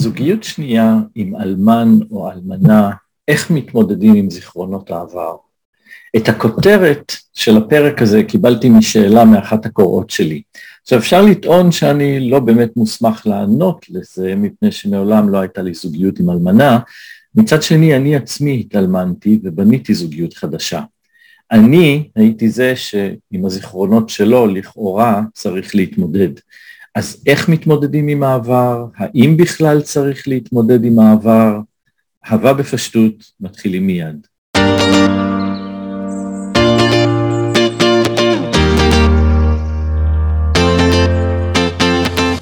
זוגיות 0.00 0.44
שנייה 0.44 0.96
עם 1.14 1.36
אלמן 1.36 1.98
או 2.10 2.30
אלמנה, 2.30 2.90
איך 3.28 3.50
מתמודדים 3.50 4.14
עם 4.14 4.30
זיכרונות 4.30 4.90
העבר? 4.90 5.36
את 6.16 6.28
הכותרת 6.28 7.12
של 7.34 7.56
הפרק 7.56 8.02
הזה 8.02 8.22
קיבלתי 8.22 8.68
משאלה 8.68 9.24
מאחת 9.24 9.66
הקוראות 9.66 10.10
שלי. 10.10 10.42
עכשיו 10.82 10.98
אפשר 10.98 11.22
לטעון 11.22 11.72
שאני 11.72 12.30
לא 12.30 12.40
באמת 12.40 12.76
מוסמך 12.76 13.26
לענות 13.26 13.86
לזה, 13.90 14.34
מפני 14.36 14.72
שמעולם 14.72 15.28
לא 15.28 15.38
הייתה 15.38 15.62
לי 15.62 15.74
זוגיות 15.74 16.18
עם 16.18 16.30
אלמנה, 16.30 16.78
מצד 17.34 17.62
שני 17.62 17.96
אני 17.96 18.16
עצמי 18.16 18.60
התאלמנתי 18.60 19.40
ובניתי 19.42 19.94
זוגיות 19.94 20.34
חדשה. 20.34 20.82
אני 21.50 22.08
הייתי 22.16 22.48
זה 22.48 22.76
שעם 22.76 23.44
הזיכרונות 23.44 24.08
שלו 24.08 24.46
לכאורה 24.46 25.22
צריך 25.34 25.74
להתמודד. 25.74 26.30
אז 26.94 27.22
איך 27.26 27.48
מתמודדים 27.48 28.08
עם 28.08 28.22
העבר? 28.22 28.86
האם 28.96 29.36
בכלל 29.36 29.82
צריך 29.82 30.28
להתמודד 30.28 30.84
עם 30.84 30.98
העבר? 30.98 31.60
הווה 32.30 32.54
בפשטות, 32.54 33.14
מתחילים 33.40 33.86
מיד. 33.86 34.26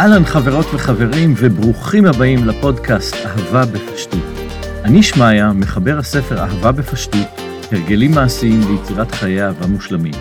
אהלן 0.00 0.24
חברות 0.24 0.66
וחברים 0.74 1.34
וברוכים 1.36 2.04
הבאים 2.04 2.44
לפודקאסט 2.44 3.14
אהבה 3.14 3.64
בפשטות. 3.66 4.24
אני 4.84 5.02
שמעיה, 5.02 5.52
מחבר 5.52 5.98
הספר 5.98 6.38
אהבה 6.38 6.72
בפשטות, 6.72 7.28
הרגלים 7.72 8.10
מעשיים 8.10 8.60
ליצירת 8.70 9.10
חיי 9.10 9.42
אהבה 9.42 9.66
מושלמים. 9.66 10.14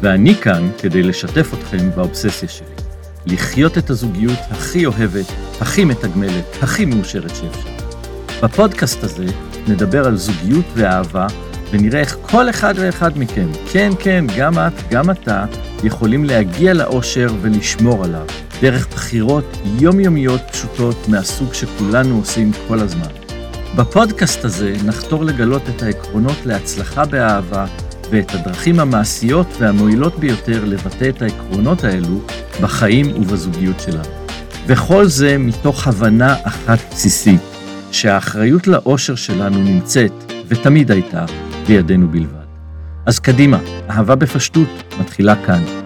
ואני 0.00 0.34
כאן 0.34 0.70
כדי 0.82 1.02
לשתף 1.02 1.54
אתכם 1.54 1.90
באובססיה 1.96 2.48
שלי. 2.48 2.73
לחיות 3.26 3.78
את 3.78 3.90
הזוגיות 3.90 4.38
הכי 4.50 4.86
אוהבת, 4.86 5.26
הכי 5.60 5.84
מתגמלת, 5.84 6.44
הכי 6.62 6.84
מאושרת 6.84 7.30
שאפשר. 7.36 7.68
בפודקאסט 8.42 9.04
הזה 9.04 9.26
נדבר 9.68 10.06
על 10.06 10.16
זוגיות 10.16 10.64
ואהבה, 10.74 11.26
ונראה 11.70 12.00
איך 12.00 12.16
כל 12.22 12.50
אחד 12.50 12.74
ואחד 12.76 13.18
מכם, 13.18 13.48
כן, 13.72 13.90
כן, 13.98 14.24
גם 14.36 14.58
את, 14.58 14.72
גם 14.90 15.10
אתה, 15.10 15.44
יכולים 15.84 16.24
להגיע 16.24 16.74
לאושר 16.74 17.28
ולשמור 17.40 18.04
עליו, 18.04 18.26
דרך 18.60 18.88
בחירות 18.88 19.56
יומיומיות 19.78 20.40
פשוטות 20.52 21.08
מהסוג 21.08 21.54
שכולנו 21.54 22.18
עושים 22.18 22.52
כל 22.68 22.80
הזמן. 22.80 23.08
בפודקאסט 23.76 24.44
הזה 24.44 24.74
נחתור 24.84 25.24
לגלות 25.24 25.62
את 25.68 25.82
העקרונות 25.82 26.36
להצלחה 26.46 27.04
באהבה 27.04 27.66
ואת 28.10 28.34
הדרכים 28.34 28.80
המעשיות 28.80 29.46
והמועילות 29.58 30.18
ביותר 30.18 30.64
לבטא 30.64 31.08
את 31.08 31.22
העקרונות 31.22 31.84
האלו 31.84 32.20
בחיים 32.60 33.06
ובזוגיות 33.16 33.80
שלנו. 33.80 34.24
וכל 34.66 35.06
זה 35.06 35.38
מתוך 35.38 35.86
הבנה 35.86 36.36
אחת 36.42 36.78
בסיסית, 36.90 37.40
שהאחריות 37.92 38.66
לאושר 38.66 39.14
שלנו 39.14 39.58
נמצאת, 39.58 40.32
ותמיד 40.48 40.90
הייתה, 40.90 41.24
בידינו 41.66 42.08
בלבד. 42.08 42.44
אז 43.06 43.18
קדימה, 43.18 43.58
אהבה 43.90 44.14
בפשטות 44.14 44.68
מתחילה 45.00 45.46
כאן. 45.46 45.83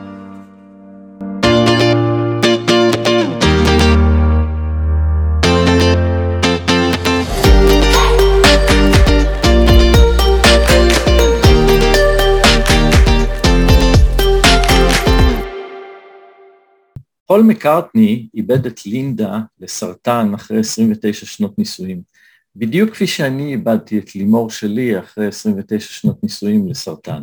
פול 17.28 17.42
מקארטני 17.42 18.28
איבד 18.34 18.66
את 18.66 18.86
לינדה 18.86 19.38
לסרטן 19.60 20.34
אחרי 20.34 20.60
29 20.60 21.26
שנות 21.26 21.58
נישואים. 21.58 22.02
בדיוק 22.56 22.90
כפי 22.90 23.06
שאני 23.06 23.52
איבדתי 23.52 23.98
את 23.98 24.14
לימור 24.14 24.50
שלי 24.50 24.98
אחרי 24.98 25.26
29 25.26 25.86
שנות 25.92 26.22
נישואים 26.22 26.68
לסרטן. 26.68 27.22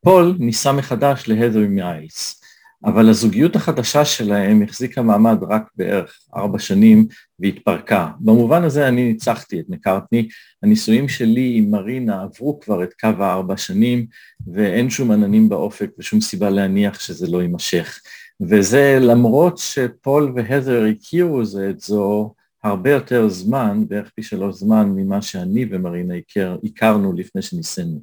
פול 0.00 0.36
ניסה 0.38 0.72
מחדש 0.72 1.24
להת'ר 1.28 1.58
מילס, 1.68 2.42
אבל 2.84 3.08
הזוגיות 3.08 3.56
החדשה 3.56 4.04
שלהם 4.04 4.62
החזיקה 4.62 5.02
מעמד 5.02 5.38
רק 5.48 5.62
בערך 5.76 6.18
ארבע 6.36 6.58
שנים 6.58 7.06
והתפרקה. 7.38 8.10
במובן 8.20 8.64
הזה 8.64 8.88
אני 8.88 9.04
ניצחתי 9.04 9.60
את 9.60 9.64
מקארטני, 9.68 10.28
הנישואים 10.62 11.08
שלי 11.08 11.54
עם 11.56 11.70
מרינה 11.70 12.22
עברו 12.22 12.60
כבר 12.60 12.84
את 12.84 12.92
קו 13.00 13.08
הארבע 13.18 13.56
שנים 13.56 14.06
ואין 14.52 14.90
שום 14.90 15.10
עננים 15.10 15.48
באופק 15.48 15.90
ושום 15.98 16.20
סיבה 16.20 16.50
להניח 16.50 17.00
שזה 17.00 17.26
לא 17.30 17.42
יימשך. 17.42 18.00
וזה 18.40 18.98
למרות 19.00 19.58
שפול 19.58 20.32
והדר 20.36 20.84
הכירו 20.84 21.44
זה 21.44 21.70
את 21.70 21.80
זו 21.80 22.34
הרבה 22.64 22.90
יותר 22.90 23.28
זמן, 23.28 23.84
בערך 23.88 24.10
פי 24.14 24.22
שלוש 24.22 24.54
זמן 24.54 24.92
ממה 24.96 25.22
שאני 25.22 25.66
ומרינה 25.70 26.14
הכר, 26.14 26.56
הכרנו 26.64 27.12
לפני 27.12 27.42
שניסינו. 27.42 28.00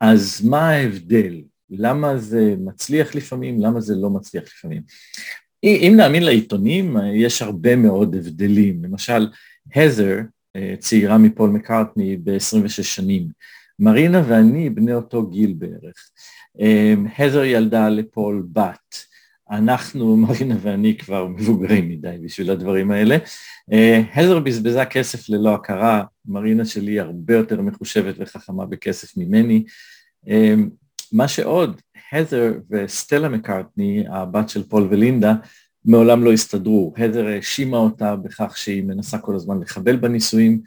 אז 0.00 0.40
מה 0.44 0.70
ההבדל? 0.70 1.42
למה 1.70 2.16
זה 2.16 2.54
מצליח 2.58 3.14
לפעמים? 3.14 3.60
למה 3.60 3.80
זה 3.80 3.94
לא 3.94 4.10
מצליח 4.10 4.44
לפעמים? 4.44 4.82
אם 5.64 5.94
נאמין 5.96 6.22
לעיתונים, 6.22 6.96
יש 7.14 7.42
הרבה 7.42 7.76
מאוד 7.76 8.14
הבדלים. 8.14 8.84
למשל, 8.84 9.28
הזר, 9.76 10.18
אה, 10.56 10.74
צעירה 10.78 11.18
מפול 11.18 11.50
מקארטני 11.50 12.16
ב-26 12.16 12.68
שנים. 12.68 13.28
מרינה 13.78 14.22
ואני 14.28 14.70
בני 14.70 14.94
אותו 14.94 15.26
גיל 15.26 15.54
בערך. 15.58 16.10
הזר 17.18 17.40
אה, 17.40 17.46
ילדה 17.46 17.88
לפול 17.88 18.46
בת. 18.52 19.13
אנחנו, 19.56 20.16
מרינה 20.26 20.56
ואני 20.60 20.98
כבר 20.98 21.26
מבוגרים 21.26 21.88
מדי 21.88 22.16
בשביל 22.24 22.50
הדברים 22.50 22.90
האלה. 22.90 23.16
הזר 24.14 24.38
בזבזה 24.38 24.84
כסף 24.84 25.28
ללא 25.28 25.54
הכרה, 25.54 26.04
מרינה 26.26 26.64
שלי 26.64 27.00
הרבה 27.00 27.34
יותר 27.34 27.60
מחושבת 27.60 28.14
וחכמה 28.18 28.66
בכסף 28.66 29.16
ממני. 29.16 29.64
מה 31.12 31.28
שעוד, 31.28 31.80
הזר 32.12 32.52
וסטלה 32.70 33.28
מקארטני, 33.28 34.04
הבת 34.08 34.48
של 34.48 34.62
פול 34.62 34.88
ולינדה, 34.90 35.34
מעולם 35.84 36.24
לא 36.24 36.32
הסתדרו. 36.32 36.94
הזר 36.96 37.26
האשימה 37.26 37.76
אותה 37.76 38.16
בכך 38.16 38.56
שהיא 38.56 38.84
מנסה 38.84 39.18
כל 39.18 39.34
הזמן 39.34 39.60
לחבל 39.60 39.96
בנישואים. 39.96 40.60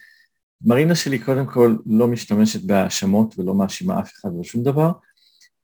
מרינה 0.65 0.95
שלי 0.95 1.19
קודם 1.19 1.45
כל 1.45 1.75
לא 1.85 2.07
משתמשת 2.07 2.61
בהאשמות 2.61 3.39
ולא 3.39 3.53
מאשימה 3.53 3.99
אף 3.99 4.11
אחד 4.13 4.29
בשום 4.39 4.63
דבר. 4.63 4.91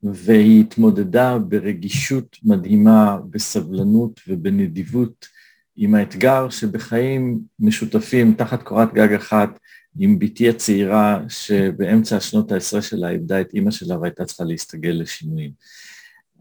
והיא 0.04 0.62
התמודדה 0.62 1.38
ברגישות 1.38 2.38
מדהימה, 2.44 3.18
בסבלנות 3.30 4.22
ובנדיבות 4.28 5.28
עם 5.76 5.96
האתגר 5.96 6.50
שבחיים 6.50 7.40
משותפים 7.60 8.34
תחת 8.34 8.64
קורת 8.64 8.94
גג 8.94 9.14
אחת 9.14 9.60
עם 10.00 10.20
בתי 10.20 10.50
הצעירה 10.50 11.20
שבאמצע 11.30 12.18
השנות 12.18 12.52
העשרה 12.52 12.82
שלה 12.82 13.10
איבדה 13.10 13.42
את 13.42 13.54
אימא 13.54 13.72
שלה 13.72 14.00
והייתה 14.00 14.26
צריכה 14.26 14.44
להסתגל 14.44 14.96
לשינויים. 15.02 15.52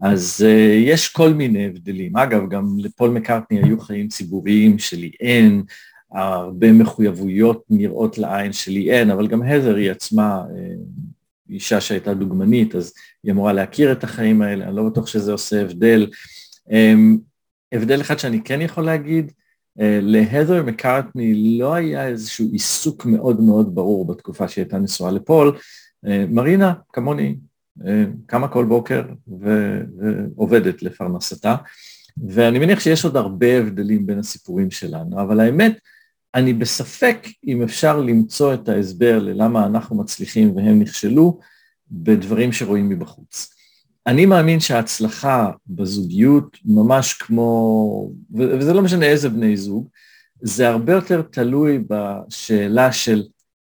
אז 0.01 0.45
uh, 0.45 0.85
יש 0.85 1.07
כל 1.09 1.33
מיני 1.33 1.65
הבדלים. 1.65 2.17
אגב, 2.17 2.49
גם 2.49 2.75
לפול 2.77 3.09
מקארטני 3.09 3.63
היו 3.63 3.79
חיים 3.79 4.07
ציבוריים 4.07 4.79
שלי 4.79 5.11
אין, 5.19 5.63
הרבה 6.11 6.71
מחויבויות 6.71 7.63
נראות 7.69 8.17
לעין 8.17 8.53
שלי 8.53 8.91
אין, 8.91 9.09
אבל 9.09 9.27
גם 9.27 9.43
הזר 9.43 9.75
היא 9.75 9.91
עצמה 9.91 10.43
uh, 10.47 11.12
אישה 11.49 11.81
שהייתה 11.81 12.13
דוגמנית, 12.13 12.75
אז 12.75 12.93
היא 13.23 13.31
אמורה 13.31 13.53
להכיר 13.53 13.91
את 13.91 14.03
החיים 14.03 14.41
האלה, 14.41 14.65
אני 14.65 14.75
לא 14.75 14.83
בטוח 14.83 15.07
שזה 15.07 15.31
עושה 15.31 15.61
הבדל. 15.61 16.07
אמ, 16.71 17.17
הבדל 17.71 18.01
אחד 18.01 18.19
שאני 18.19 18.41
כן 18.43 18.61
יכול 18.61 18.85
להגיד, 18.85 19.31
אה, 19.79 19.99
להדר 20.01 20.63
מקארטני 20.63 21.57
לא 21.59 21.73
היה 21.73 22.07
איזשהו 22.07 22.49
עיסוק 22.51 23.05
מאוד 23.05 23.41
מאוד 23.41 23.75
ברור 23.75 24.07
בתקופה 24.07 24.47
שהיא 24.47 24.63
הייתה 24.63 24.77
נשואה 24.77 25.11
לפול. 25.11 25.57
אה, 26.07 26.25
מרינה, 26.29 26.73
כמוני, 26.93 27.35
אה, 27.85 28.03
קמה 28.25 28.47
כל 28.47 28.65
בוקר 28.65 29.03
ועובדת 29.27 30.83
לפרנסתה, 30.83 31.55
ואני 32.27 32.59
מניח 32.59 32.79
שיש 32.79 33.05
עוד 33.05 33.17
הרבה 33.17 33.57
הבדלים 33.59 34.05
בין 34.05 34.19
הסיפורים 34.19 34.71
שלנו, 34.71 35.21
אבל 35.21 35.39
האמת, 35.39 35.79
אני 36.35 36.53
בספק 36.53 37.27
אם 37.47 37.61
אפשר 37.61 37.99
למצוא 37.99 38.53
את 38.53 38.69
ההסבר 38.69 39.19
ללמה 39.19 39.65
אנחנו 39.65 39.97
מצליחים 39.97 40.55
והם 40.55 40.79
נכשלו 40.79 41.39
בדברים 41.91 42.51
שרואים 42.51 42.89
מבחוץ. 42.89 43.53
אני 44.07 44.25
מאמין 44.25 44.59
שההצלחה 44.59 45.51
בזוגיות 45.67 46.57
ממש 46.65 47.13
כמו, 47.13 48.11
וזה 48.31 48.73
לא 48.73 48.81
משנה 48.81 49.05
איזה 49.05 49.29
בני 49.29 49.57
זוג, 49.57 49.87
זה 50.41 50.69
הרבה 50.69 50.93
יותר 50.93 51.21
תלוי 51.21 51.83
בשאלה 51.89 52.91
של 52.91 53.23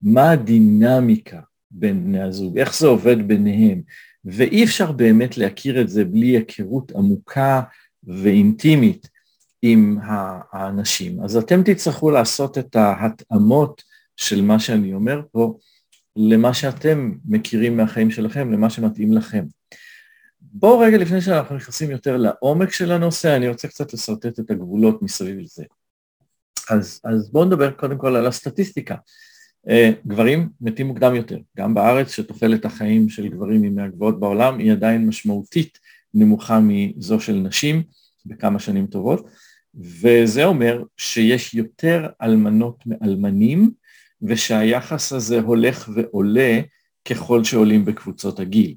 מה 0.02 0.30
הדינמיקה 0.30 1.40
בין 1.70 2.04
בני 2.04 2.22
הזוג, 2.22 2.58
איך 2.58 2.78
זה 2.78 2.86
עובד 2.86 3.28
ביניהם, 3.28 3.82
ואי 4.24 4.64
אפשר 4.64 4.92
באמת 4.92 5.38
להכיר 5.38 5.80
את 5.80 5.88
זה 5.88 6.04
בלי 6.04 6.26
היכרות 6.26 6.92
עמוקה 6.92 7.62
ואינטימית 8.04 9.08
עם 9.62 9.98
האנשים. 10.52 11.24
אז 11.24 11.36
אתם 11.36 11.62
תצטרכו 11.62 12.10
לעשות 12.10 12.58
את 12.58 12.76
ההתאמות 12.76 13.82
של 14.16 14.42
מה 14.42 14.58
שאני 14.58 14.94
אומר 14.94 15.20
פה 15.32 15.58
למה 16.16 16.54
שאתם 16.54 17.12
מכירים 17.24 17.76
מהחיים 17.76 18.10
שלכם, 18.10 18.52
למה 18.52 18.70
שמתאים 18.70 19.12
לכם. 19.12 19.44
בואו 20.40 20.78
רגע 20.78 20.96
לפני 20.96 21.20
שאנחנו 21.20 21.56
נכנסים 21.56 21.90
יותר 21.90 22.16
לעומק 22.16 22.72
של 22.72 22.92
הנושא, 22.92 23.36
אני 23.36 23.48
רוצה 23.48 23.68
קצת 23.68 23.92
לשרטט 23.92 24.40
את 24.40 24.50
הגבולות 24.50 25.02
מסביב 25.02 25.38
לזה. 25.38 25.64
אז, 26.70 27.00
אז 27.04 27.30
בואו 27.32 27.44
נדבר 27.44 27.70
קודם 27.70 27.98
כל 27.98 28.16
על 28.16 28.26
הסטטיסטיקה. 28.26 28.96
אה, 29.68 29.90
גברים 30.06 30.48
מתים 30.60 30.86
מוקדם 30.86 31.14
יותר, 31.14 31.38
גם 31.56 31.74
בארץ 31.74 32.10
שתוחלת 32.10 32.64
החיים 32.64 33.08
של 33.08 33.28
גברים 33.28 33.62
היא 33.62 33.70
מהגבוהות 33.70 34.20
בעולם, 34.20 34.58
היא 34.58 34.72
עדיין 34.72 35.06
משמעותית 35.06 35.78
נמוכה 36.14 36.60
מזו 36.62 37.20
של 37.20 37.34
נשים 37.34 37.82
בכמה 38.26 38.58
שנים 38.58 38.86
טובות, 38.86 39.28
וזה 39.74 40.44
אומר 40.44 40.82
שיש 40.96 41.54
יותר 41.54 42.08
אלמנות 42.22 42.84
מאלמנים, 42.86 43.70
ושהיחס 44.22 45.12
הזה 45.12 45.40
הולך 45.40 45.90
ועולה 45.94 46.60
ככל 47.08 47.44
שעולים 47.44 47.84
בקבוצות 47.84 48.40
הגיל. 48.40 48.74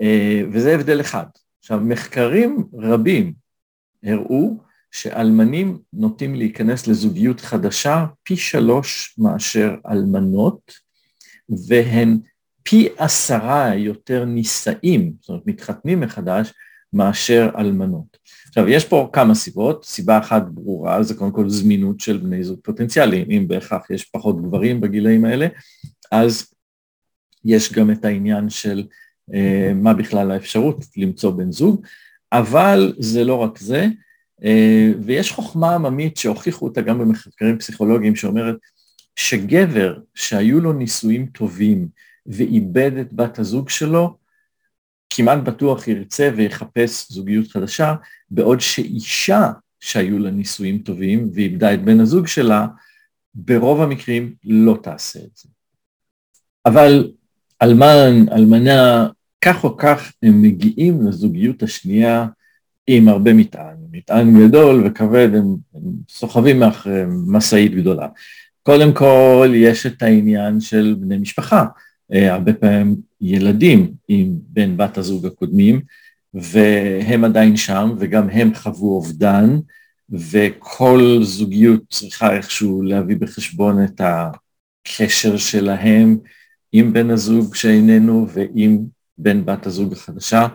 אה, 0.00 0.42
וזה 0.52 0.74
הבדל 0.74 1.00
אחד. 1.00 1.26
עכשיו, 1.58 1.80
מחקרים 1.80 2.64
רבים 2.74 3.32
הראו 4.02 4.58
שאלמנים 4.90 5.78
נוטים 5.92 6.34
להיכנס 6.34 6.86
לזוגיות 6.86 7.40
חדשה 7.40 8.06
פי 8.22 8.36
שלוש 8.36 9.14
מאשר 9.18 9.74
אלמנות, 9.90 10.72
והן 11.68 12.18
פי 12.62 12.88
עשרה 12.98 13.74
יותר 13.74 14.24
נישאים, 14.24 15.12
זאת 15.20 15.28
אומרת 15.28 15.46
מתחתנים 15.46 16.00
מחדש, 16.00 16.52
מאשר 16.92 17.50
אלמנות. 17.58 18.16
עכשיו, 18.58 18.68
יש 18.68 18.84
פה 18.84 19.10
כמה 19.12 19.34
סיבות, 19.34 19.84
סיבה 19.84 20.18
אחת 20.18 20.42
ברורה 20.48 21.02
זה 21.02 21.14
קודם 21.14 21.30
כל 21.30 21.48
זמינות 21.48 22.00
של 22.00 22.16
בני 22.16 22.44
זוג 22.44 22.58
פוטנציאליים, 22.62 23.30
אם 23.30 23.48
בהכרח 23.48 23.90
יש 23.90 24.04
פחות 24.04 24.42
גברים 24.42 24.80
בגילאים 24.80 25.24
האלה, 25.24 25.46
אז 26.12 26.52
יש 27.44 27.72
גם 27.72 27.90
את 27.90 28.04
העניין 28.04 28.50
של 28.50 28.84
אה, 29.34 29.72
מה 29.74 29.94
בכלל 29.94 30.30
האפשרות 30.30 30.84
למצוא 30.96 31.30
בן 31.30 31.52
זוג, 31.52 31.86
אבל 32.32 32.94
זה 32.98 33.24
לא 33.24 33.34
רק 33.34 33.58
זה, 33.58 33.86
אה, 34.44 34.92
ויש 35.02 35.32
חוכמה 35.32 35.74
עממית 35.74 36.16
שהוכיחו 36.16 36.66
אותה 36.66 36.80
גם 36.80 36.98
במחקרים 36.98 37.58
פסיכולוגיים 37.58 38.16
שאומרת 38.16 38.56
שגבר 39.16 39.98
שהיו 40.14 40.60
לו 40.60 40.72
נישואים 40.72 41.26
טובים 41.26 41.88
ואיבד 42.26 42.96
את 43.00 43.12
בת 43.12 43.38
הזוג 43.38 43.68
שלו, 43.68 44.16
כמעט 45.10 45.38
בטוח 45.38 45.88
ירצה 45.88 46.30
ויחפש 46.36 47.12
זוגיות 47.12 47.48
חדשה, 47.48 47.94
בעוד 48.30 48.60
שאישה 48.60 49.50
שהיו 49.80 50.18
לה 50.18 50.30
נישואים 50.30 50.78
טובים 50.78 51.30
ואיבדה 51.34 51.74
את 51.74 51.84
בן 51.84 52.00
הזוג 52.00 52.26
שלה, 52.26 52.66
ברוב 53.34 53.82
המקרים 53.82 54.34
לא 54.44 54.78
תעשה 54.82 55.18
את 55.18 55.36
זה. 55.36 55.48
אבל 56.66 57.12
אלמן, 57.62 58.28
אלמנה, 58.32 59.08
כך 59.40 59.64
או 59.64 59.76
כך 59.76 60.12
הם 60.22 60.42
מגיעים 60.42 61.06
לזוגיות 61.06 61.62
השנייה 61.62 62.26
עם 62.86 63.08
הרבה 63.08 63.34
מטען, 63.34 63.76
מטען 63.92 64.48
גדול 64.48 64.86
וכבד, 64.86 65.28
הם, 65.34 65.56
הם 65.74 65.82
סוחבים 66.08 66.60
מאחוריהם 66.60 67.24
משאית 67.26 67.74
גדולה. 67.74 68.08
קודם 68.62 68.92
כל 68.92 69.52
יש 69.54 69.86
את 69.86 70.02
העניין 70.02 70.60
של 70.60 70.96
בני 71.00 71.18
משפחה, 71.18 71.66
אה, 72.12 72.34
הרבה 72.34 72.52
פעמים 72.52 72.96
ילדים 73.20 73.92
עם 74.08 74.28
בן 74.48 74.76
בת 74.76 74.98
הזוג 74.98 75.26
הקודמים, 75.26 75.80
והם 76.34 77.24
עדיין 77.24 77.56
שם, 77.56 77.90
וגם 77.98 78.30
הם 78.30 78.54
חוו 78.54 78.94
אובדן, 78.94 79.58
וכל 80.10 81.18
זוגיות 81.22 81.82
צריכה 81.90 82.36
איכשהו 82.36 82.82
להביא 82.82 83.16
בחשבון 83.16 83.84
את 83.84 84.00
הקשר 84.00 85.36
שלהם 85.36 86.18
עם 86.72 86.92
בן 86.92 87.10
הזוג 87.10 87.54
שאיננו 87.54 88.26
ועם 88.32 88.78
בן 89.18 89.44
בת 89.44 89.66
הזוג 89.66 89.92
החדשה, 89.92 90.46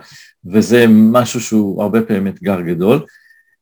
וזה 0.45 0.85
משהו 0.89 1.41
שהוא 1.41 1.81
הרבה 1.83 2.01
פעמים 2.01 2.27
אתגר 2.27 2.61
גדול. 2.61 3.05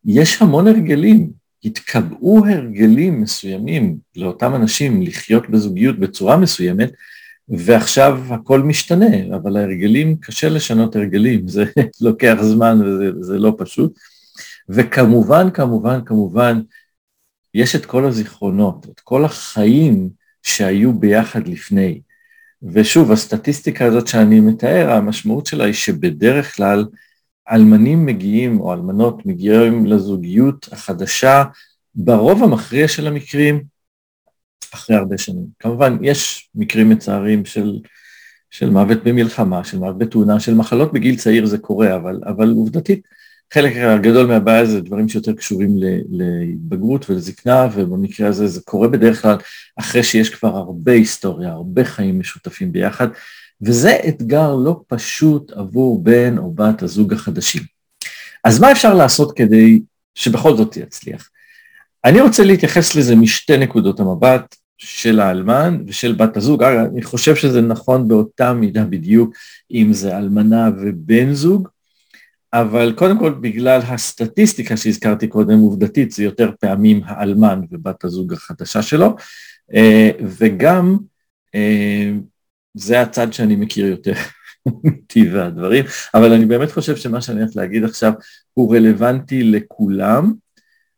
יש 0.06 0.42
המון 0.42 0.68
הרגלים, 0.68 1.32
התקבעו 1.64 2.46
הרגלים 2.48 3.22
מסוימים 3.22 3.98
לאותם 4.16 4.56
אנשים 4.56 5.02
לחיות 5.02 5.50
בזוגיות 5.50 6.00
בצורה 6.00 6.38
מסוימת, 6.38 6.92
ועכשיו 7.50 8.20
הכל 8.30 8.62
משתנה, 8.62 9.36
אבל 9.36 9.58
ההרגלים, 9.58 10.16
קשה 10.16 10.50
לשנות 10.50 10.96
הרגלים, 10.96 11.48
זה 11.48 11.66
לוקח 12.02 12.38
זמן 12.42 12.82
וזה 12.84 13.38
לא 13.38 13.54
פשוט. 13.58 14.00
וכמובן, 14.70 15.50
כמובן, 15.54 16.00
כמובן, 16.06 16.62
יש 17.54 17.76
את 17.76 17.86
כל 17.86 18.06
הזיכרונות, 18.06 18.88
את 18.90 19.00
כל 19.00 19.26
החיים 19.26 20.10
שהיו 20.44 20.94
ביחד 20.94 21.48
לפני. 21.48 22.02
ושוב, 22.64 23.12
הסטטיסטיקה 23.12 23.86
הזאת 23.86 24.08
שאני 24.08 24.40
מתאר, 24.40 24.92
המשמעות 24.92 25.46
שלה 25.46 25.66
היא 25.66 25.74
שבדרך 25.74 26.56
כלל 26.56 26.86
אלמנים 27.52 28.06
מגיעים, 28.06 28.60
או 28.60 28.74
אלמנות 28.74 29.26
מגיעים 29.26 29.86
לזוגיות 29.86 30.70
החדשה, 30.72 31.44
ברוב 31.96 32.44
המכריע 32.44 32.88
של 32.88 33.08
המקרים, 33.08 33.64
אחרי 34.74 34.96
הרבה 34.96 35.18
שנים. 35.18 35.46
כמובן, 35.60 35.98
יש 36.02 36.50
מקרים 36.56 36.90
מצערים 36.90 37.46
של, 37.46 37.80
של 38.52 38.70
מוות 38.70 39.04
במלחמה, 39.04 39.64
של 39.64 39.80
מוות 39.80 39.98
בתאונה, 39.98 40.40
של 40.40 40.54
מחלות 40.54 40.94
בגיל 40.94 41.16
צעיר 41.16 41.46
זה 41.46 41.58
קורה, 41.58 41.96
אבל, 41.96 42.22
אבל 42.26 42.50
עובדתית, 42.50 43.02
חלק 43.54 44.02
גדול 44.02 44.28
מהבעיה 44.28 44.66
זה 44.66 44.82
דברים 44.82 45.10
שיותר 45.10 45.34
קשורים 45.34 45.70
להתבגרות 46.10 47.10
ולזקנה, 47.10 47.68
ובמקרה 47.74 48.28
הזה 48.28 48.48
זה 48.48 48.62
קורה 48.62 48.88
בדרך 48.88 49.22
כלל 49.22 49.38
אחרי 49.80 50.04
שיש 50.04 50.30
כבר 50.30 50.58
הרבה 50.58 50.92
היסטוריה, 50.92 51.50
הרבה 51.50 51.84
חיים 51.86 52.20
משותפים 52.20 52.72
ביחד, 52.72 53.08
וזה 53.62 53.98
אתגר 54.08 54.56
לא 54.56 54.82
פשוט 54.88 55.52
עבור 55.52 56.04
בן 56.04 56.38
או 56.38 56.52
בת 56.52 56.84
הזוג 56.84 57.14
החדשים. 57.14 57.64
אז 58.44 58.60
מה 58.60 58.72
אפשר 58.72 58.94
לעשות 58.94 59.38
כדי 59.38 59.82
שבכל 60.16 60.58
זאת 60.58 60.78
יצליח? 60.78 61.30
אני 62.06 62.22
רוצה 62.22 62.44
להתייחס 62.44 62.96
לזה 62.96 63.16
משתי 63.16 63.58
נקודות 63.58 64.00
המבט 64.00 64.56
של 64.78 65.20
האלמן 65.20 65.84
ושל 65.88 66.14
בת 66.14 66.38
הזוג. 66.38 66.64
אני 66.64 67.02
חושב 67.02 67.36
שזה 67.36 67.62
נכון 67.62 68.08
באותה 68.08 68.54
מידה 68.54 68.84
בדיוק 68.84 69.36
אם 69.72 69.94
זה 69.94 70.18
אלמנה 70.18 70.70
ובן 70.82 71.34
זוג, 71.34 71.68
אבל 72.54 72.94
קודם 72.96 73.20
כל 73.20 73.34
בגלל 73.42 73.82
הסטטיסטיקה 73.82 74.78
שהזכרתי 74.78 75.28
קודם, 75.28 75.60
עובדתית 75.60 76.12
זה 76.12 76.24
יותר 76.24 76.52
פעמים 76.60 77.02
האלמן 77.06 77.62
ובת 77.72 78.04
הזוג 78.04 78.34
החדשה 78.34 78.82
שלו, 78.82 79.16
אה, 79.74 80.12
וגם 80.22 80.98
אה, 81.56 82.12
זה 82.74 83.02
הצד 83.02 83.34
שאני 83.34 83.56
מכיר 83.56 83.86
יותר 83.86 84.14
מטבע 84.84 85.46
הדברים, 85.46 85.86
אבל 86.14 86.34
אני 86.34 86.46
באמת 86.46 86.72
חושב 86.72 86.96
שמה 86.96 87.22
שאני 87.22 87.42
הולך 87.42 87.56
להגיד 87.56 87.84
עכשיו 87.84 88.14
הוא 88.54 88.76
רלוונטי 88.76 89.44
לכולם, 89.44 90.34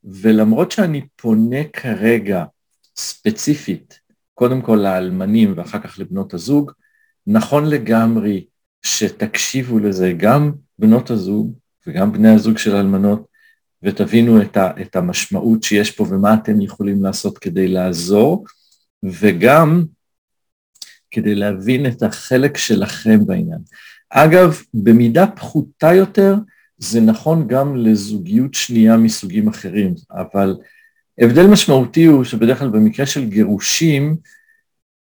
ולמרות 0.03 0.71
שאני 0.71 1.07
פונה 1.15 1.63
כרגע 1.73 2.43
ספציפית, 2.95 3.99
קודם 4.33 4.61
כל 4.61 4.75
לאלמנים 4.75 5.53
ואחר 5.57 5.79
כך 5.79 5.99
לבנות 5.99 6.33
הזוג, 6.33 6.71
נכון 7.27 7.65
לגמרי 7.65 8.45
שתקשיבו 8.81 9.79
לזה 9.79 10.13
גם 10.17 10.51
בנות 10.79 11.09
הזוג 11.09 11.53
וגם 11.87 12.11
בני 12.11 12.29
הזוג 12.29 12.57
של 12.57 12.75
האלמנות, 12.75 13.31
ותבינו 13.83 14.41
את, 14.41 14.57
ה, 14.57 14.71
את 14.81 14.95
המשמעות 14.95 15.63
שיש 15.63 15.91
פה 15.91 16.05
ומה 16.09 16.33
אתם 16.33 16.61
יכולים 16.61 17.03
לעשות 17.03 17.37
כדי 17.37 17.67
לעזור, 17.67 18.45
וגם 19.03 19.83
כדי 21.11 21.35
להבין 21.35 21.85
את 21.85 22.03
החלק 22.03 22.57
שלכם 22.57 23.25
בעניין. 23.25 23.59
אגב, 24.09 24.61
במידה 24.73 25.27
פחותה 25.27 25.93
יותר, 25.93 26.35
זה 26.83 27.01
נכון 27.01 27.47
גם 27.47 27.75
לזוגיות 27.75 28.53
שנייה 28.53 28.97
מסוגים 28.97 29.47
אחרים, 29.47 29.93
אבל 30.11 30.55
הבדל 31.19 31.47
משמעותי 31.47 32.05
הוא 32.05 32.23
שבדרך 32.23 32.59
כלל 32.59 32.69
במקרה 32.69 33.05
של 33.05 33.25
גירושים, 33.25 34.15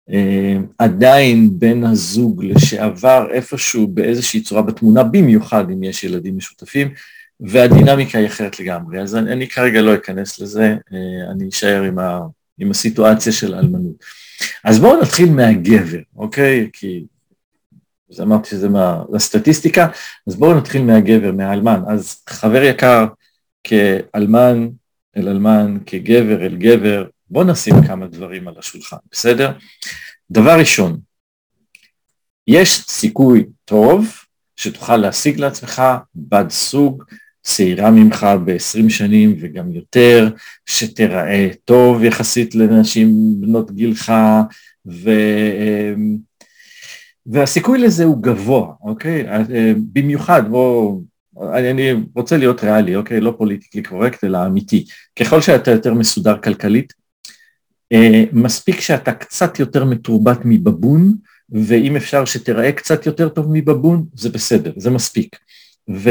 אה, 0.10 0.58
עדיין 0.78 1.60
בן 1.60 1.84
הזוג 1.84 2.44
לשעבר 2.44 3.28
איפשהו 3.32 3.88
באיזושהי 3.88 4.42
צורה 4.42 4.62
בתמונה, 4.62 5.04
במיוחד 5.04 5.70
אם 5.72 5.84
יש 5.84 6.04
ילדים 6.04 6.38
משותפים, 6.38 6.94
והדינמיקה 7.40 8.18
היא 8.18 8.28
אחרת 8.28 8.60
לגמרי. 8.60 9.02
אז 9.02 9.16
אני, 9.16 9.32
אני 9.32 9.48
כרגע 9.48 9.82
לא 9.82 9.96
אכנס 9.96 10.40
לזה, 10.40 10.76
אה, 10.94 11.32
אני 11.32 11.50
אשאר 11.50 11.84
עם, 11.84 12.00
ה, 12.00 12.20
עם 12.58 12.72
הסיטואציה 12.72 13.32
של 13.32 13.54
האלמנות. 13.54 14.04
אז 14.64 14.80
בואו 14.80 15.02
נתחיל 15.02 15.30
מהגבר, 15.30 16.00
אוקיי? 16.16 16.70
כי 16.74 17.04
אז 18.12 18.22
אמרתי 18.22 18.50
שזה 18.50 18.70
מה, 18.70 19.04
לסטטיסטיקה, 19.14 19.88
אז 20.28 20.36
בואו 20.36 20.58
נתחיל 20.58 20.82
מהגבר, 20.82 21.32
מהאלמן. 21.32 21.82
אז 21.88 22.22
חבר 22.30 22.64
יקר, 22.64 23.08
כאלמן 23.64 24.68
אל 25.18 25.30
אלמן, 25.30 25.78
כגבר 25.86 26.46
אל 26.46 26.56
גבר, 26.56 27.06
בואו 27.30 27.44
נשים 27.44 27.74
כמה 27.88 28.08
דברים 28.08 28.48
על 28.48 28.54
השולחן, 28.58 28.98
בסדר? 29.12 29.52
דבר 30.32 30.60
ראשון, 30.60 31.00
יש 32.48 32.82
סיכוי 32.88 33.46
טוב 33.66 34.16
שתוכל 34.56 34.98
להשיג 34.98 35.40
לעצמך 35.40 35.82
בת 36.16 36.52
זוג 36.52 37.04
צעירה 37.42 37.92
ממך 37.92 38.28
ב-20 38.46 38.90
שנים 38.90 39.36
וגם 39.40 39.72
יותר, 39.72 40.30
שתיראה 40.66 41.50
טוב 41.66 42.04
יחסית 42.04 42.56
לנשים 42.56 43.12
בנות 43.40 43.72
גילך, 43.72 44.14
ו... 44.88 45.12
והסיכוי 47.30 47.80
לזה 47.80 48.04
הוא 48.04 48.24
גבוה, 48.24 48.74
אוקיי? 48.82 49.26
במיוחד, 49.94 50.50
בואו 50.50 51.02
אני, 51.54 51.72
אני 51.72 51.92
רוצה 52.16 52.38
להיות 52.38 52.64
ריאלי, 52.64 52.96
אוקיי? 52.96 53.22
לא 53.22 53.34
פוליטיקלי 53.38 53.84
קורקט, 53.84 54.24
אלא 54.24 54.46
אמיתי. 54.46 54.86
ככל 55.20 55.42
שאתה 55.42 55.72
יותר 55.72 55.94
מסודר 55.94 56.38
כלכלית, 56.38 56.94
אה, 57.92 58.24
מספיק 58.34 58.80
שאתה 58.80 59.14
קצת 59.14 59.60
יותר 59.60 59.86
מתורבת 59.86 60.40
מבבון, 60.46 61.16
ואם 61.50 61.96
אפשר 61.96 62.26
שתראה 62.26 62.72
קצת 62.72 63.06
יותר 63.06 63.30
טוב 63.30 63.48
מבבון, 63.52 64.06
זה 64.14 64.30
בסדר, 64.30 64.72
זה 64.78 64.90
מספיק. 64.90 65.36
ו, 65.90 66.10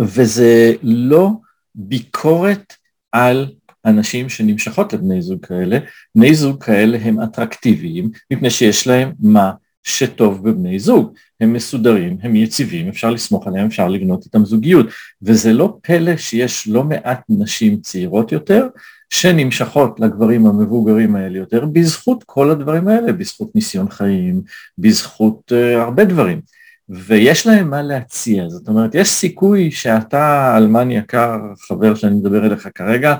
וזה 0.00 0.72
לא 0.82 1.30
ביקורת 1.74 2.74
על 3.12 3.52
אנשים 3.86 4.28
שנמשכות 4.28 4.92
לבני 4.92 5.22
זוג 5.22 5.46
כאלה, 5.46 5.78
בני 6.14 6.34
זוג 6.34 6.64
כאלה 6.64 6.98
הם 7.02 7.20
אטרקטיביים 7.20 8.10
מפני 8.30 8.50
שיש 8.50 8.86
להם 8.86 9.12
מה 9.20 9.52
שטוב 9.82 10.48
בבני 10.48 10.78
זוג, 10.78 11.14
הם 11.40 11.52
מסודרים, 11.52 12.18
הם 12.22 12.36
יציבים, 12.36 12.88
אפשר 12.88 13.10
לסמוך 13.10 13.46
עליהם, 13.46 13.66
אפשר 13.66 13.88
לבנות 13.88 14.24
איתם 14.24 14.44
זוגיות, 14.44 14.86
וזה 15.22 15.52
לא 15.52 15.78
פלא 15.82 16.16
שיש 16.16 16.68
לא 16.68 16.84
מעט 16.84 17.20
נשים 17.28 17.80
צעירות 17.80 18.32
יותר 18.32 18.66
שנמשכות 19.10 20.00
לגברים 20.00 20.46
המבוגרים 20.46 21.16
האלה 21.16 21.38
יותר 21.38 21.64
בזכות 21.64 22.24
כל 22.26 22.50
הדברים 22.50 22.88
האלה, 22.88 23.12
בזכות 23.12 23.54
ניסיון 23.54 23.90
חיים, 23.90 24.42
בזכות 24.78 25.52
uh, 25.52 25.80
הרבה 25.80 26.04
דברים. 26.04 26.40
ויש 26.88 27.46
להם 27.46 27.70
מה 27.70 27.82
להציע, 27.82 28.48
זאת 28.48 28.68
אומרת, 28.68 28.94
יש 28.94 29.08
סיכוי 29.08 29.70
שאתה, 29.70 30.54
אלמן 30.56 30.90
יקר, 30.90 31.38
חבר 31.68 31.94
שאני 31.94 32.14
מדבר 32.14 32.46
אליך 32.46 32.68
כרגע, 32.74 33.14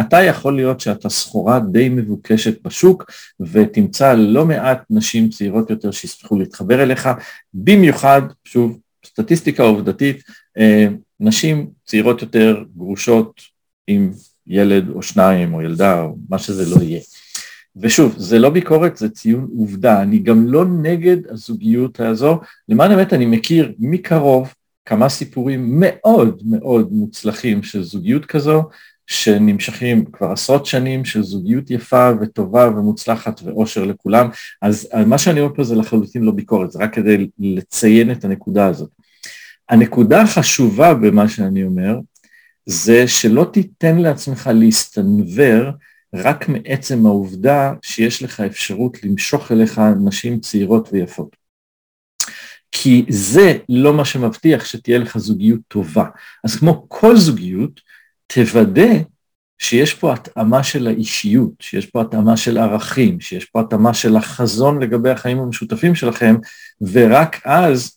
אתה 0.00 0.22
יכול 0.22 0.56
להיות 0.56 0.80
שאתה 0.80 1.08
סחורה 1.08 1.60
די 1.60 1.88
מבוקשת 1.88 2.62
בשוק 2.62 3.04
ותמצא 3.40 4.14
לא 4.14 4.46
מעט 4.46 4.82
נשים 4.90 5.28
צעירות 5.28 5.70
יותר 5.70 5.90
שישמחו 5.90 6.38
להתחבר 6.38 6.82
אליך, 6.82 7.08
במיוחד, 7.54 8.22
שוב, 8.44 8.78
סטטיסטיקה 9.06 9.62
עובדתית, 9.62 10.22
אה, 10.58 10.86
נשים 11.20 11.70
צעירות 11.84 12.22
יותר, 12.22 12.64
גרושות, 12.76 13.40
עם 13.86 14.12
ילד 14.46 14.88
או 14.88 15.02
שניים 15.02 15.54
או 15.54 15.62
ילדה 15.62 16.02
או 16.02 16.16
מה 16.28 16.38
שזה 16.38 16.74
לא 16.76 16.82
יהיה. 16.82 17.00
ושוב, 17.76 18.14
זה 18.18 18.38
לא 18.38 18.50
ביקורת, 18.50 18.96
זה 18.96 19.08
ציון 19.08 19.48
עובדה, 19.58 20.02
אני 20.02 20.18
גם 20.18 20.46
לא 20.46 20.64
נגד 20.64 21.16
הזוגיות 21.30 22.00
הזו, 22.00 22.40
למען 22.68 22.90
האמת 22.90 23.12
אני 23.12 23.26
מכיר 23.26 23.72
מקרוב 23.78 24.54
כמה 24.84 25.08
סיפורים 25.08 25.80
מאוד 25.80 26.42
מאוד 26.44 26.92
מוצלחים 26.92 27.62
של 27.62 27.82
זוגיות 27.82 28.26
כזו, 28.26 28.62
שנמשכים 29.06 30.04
כבר 30.04 30.32
עשרות 30.32 30.66
שנים 30.66 31.04
של 31.04 31.22
זוגיות 31.22 31.70
יפה 31.70 32.10
וטובה 32.20 32.68
ומוצלחת 32.68 33.40
ואושר 33.44 33.84
לכולם, 33.84 34.28
אז 34.62 34.88
מה 35.06 35.18
שאני 35.18 35.40
אומר 35.40 35.54
פה 35.54 35.64
זה 35.64 35.74
לחלוטין 35.76 36.22
לא 36.22 36.32
ביקורת, 36.32 36.70
זה 36.70 36.78
רק 36.78 36.94
כדי 36.94 37.28
לציין 37.38 38.10
את 38.10 38.24
הנקודה 38.24 38.66
הזאת. 38.66 38.90
הנקודה 39.68 40.22
החשובה 40.22 40.94
במה 40.94 41.28
שאני 41.28 41.64
אומר, 41.64 41.98
זה 42.66 43.08
שלא 43.08 43.50
תיתן 43.52 43.96
לעצמך 43.98 44.50
להסתנוור 44.54 45.70
רק 46.14 46.48
מעצם 46.48 47.06
העובדה 47.06 47.74
שיש 47.82 48.22
לך 48.22 48.40
אפשרות 48.40 49.04
למשוך 49.04 49.52
אליך 49.52 49.80
נשים 50.04 50.40
צעירות 50.40 50.88
ויפות. 50.92 51.36
כי 52.72 53.04
זה 53.08 53.58
לא 53.68 53.94
מה 53.94 54.04
שמבטיח 54.04 54.64
שתהיה 54.64 54.98
לך 54.98 55.18
זוגיות 55.18 55.60
טובה. 55.68 56.04
אז 56.44 56.56
כמו 56.56 56.84
כל 56.88 57.16
זוגיות, 57.16 57.80
תוודא 58.26 58.92
שיש 59.58 59.94
פה 59.94 60.12
התאמה 60.12 60.62
של 60.62 60.86
האישיות, 60.86 61.52
שיש 61.60 61.86
פה 61.86 62.00
התאמה 62.00 62.36
של 62.36 62.58
ערכים, 62.58 63.20
שיש 63.20 63.44
פה 63.44 63.60
התאמה 63.60 63.94
של 63.94 64.16
החזון 64.16 64.82
לגבי 64.82 65.10
החיים 65.10 65.38
המשותפים 65.38 65.94
שלכם, 65.94 66.36
ורק 66.92 67.40
אז 67.44 67.96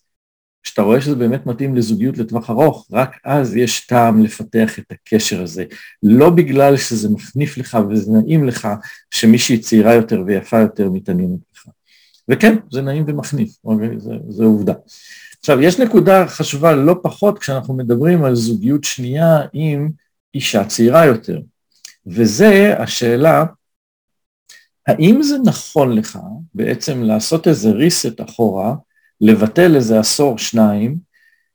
כשאתה 0.63 0.81
רואה 0.81 1.01
שזה 1.01 1.15
באמת 1.15 1.45
מתאים 1.45 1.75
לזוגיות 1.75 2.17
לטווח 2.17 2.49
ארוך, 2.49 2.87
רק 2.91 3.17
אז 3.25 3.55
יש 3.55 3.87
טעם 3.87 4.23
לפתח 4.23 4.79
את 4.79 4.91
הקשר 4.91 5.43
הזה. 5.43 5.63
לא 6.03 6.29
בגלל 6.29 6.77
שזה 6.77 7.09
מחניף 7.09 7.57
לך 7.57 7.77
וזה 7.89 8.11
נעים 8.11 8.47
לך 8.47 8.67
שמישהי 9.11 9.57
צעירה 9.57 9.93
יותר 9.93 10.23
ויפה 10.25 10.59
יותר 10.59 10.89
מתעניינת 10.89 11.39
לך. 11.55 11.65
וכן, 12.29 12.55
זה 12.71 12.81
נעים 12.81 13.03
ומחניף, 13.07 13.51
אוקיי? 13.63 13.89
זה, 14.27 14.43
עובדה. 14.43 14.73
עכשיו, 15.39 15.61
יש 15.61 15.79
נקודה 15.79 16.27
חשובה 16.27 16.75
לא 16.75 16.95
פחות 17.03 17.39
כשאנחנו 17.39 17.73
מדברים 17.73 18.23
על 18.23 18.35
זוגיות 18.35 18.83
שנייה 18.83 19.41
עם 19.53 19.89
אישה 20.33 20.65
צעירה 20.65 21.05
יותר, 21.05 21.39
וזה 22.07 22.75
השאלה, 22.79 23.45
האם 24.87 25.23
זה 25.23 25.35
נכון 25.45 25.91
לך 25.91 26.19
בעצם 26.53 27.03
לעשות 27.03 27.47
איזה 27.47 27.69
reset 27.71 28.23
אחורה 28.23 28.75
לבטל 29.21 29.75
איזה 29.75 29.99
עשור 29.99 30.37
שניים 30.37 30.97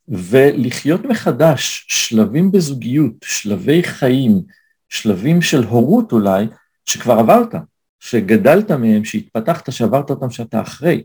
ולחיות 0.08 1.04
מחדש 1.04 1.86
שלבים 1.88 2.52
בזוגיות, 2.52 3.14
שלבי 3.24 3.82
חיים, 3.82 4.42
שלבים 4.88 5.42
של 5.42 5.64
הורות 5.64 6.12
אולי, 6.12 6.46
שכבר 6.84 7.18
עברת, 7.18 7.54
שגדלת 8.00 8.70
מהם, 8.70 9.04
שהתפתחת, 9.04 9.72
שעברת 9.72 10.10
אותם 10.10 10.30
שאתה 10.30 10.62
אחרי. 10.62 11.04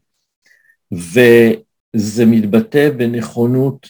וזה 0.91 2.25
מתבטא 2.25 2.89
בנכונות 2.89 3.87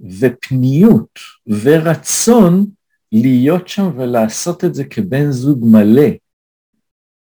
ופניות 0.00 1.18
ורצון 1.46 2.66
להיות 3.12 3.68
שם 3.68 3.90
ולעשות 3.96 4.64
את 4.64 4.74
זה 4.74 4.84
כבן 4.84 5.30
זוג 5.30 5.64
מלא, 5.66 6.08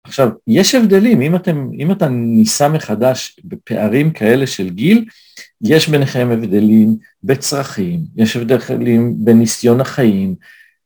עכשיו, 0.08 0.28
יש 0.46 0.74
הבדלים, 0.74 1.20
אם, 1.20 1.36
אתם, 1.36 1.70
אם 1.78 1.92
אתה 1.92 2.08
ניסה 2.08 2.68
מחדש 2.68 3.40
בפערים 3.44 4.10
כאלה 4.10 4.46
של 4.46 4.68
גיל, 4.70 5.04
יש 5.62 5.88
ביניכם 5.88 6.28
הבדלים 6.32 6.96
בצרכים, 7.22 8.00
יש 8.16 8.36
הבדלים 8.36 9.14
בניסיון 9.18 9.80
החיים, 9.80 10.34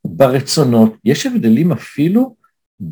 ברצונות, 0.05 0.95
יש 1.05 1.25
הבדלים 1.25 1.71
אפילו, 1.71 2.35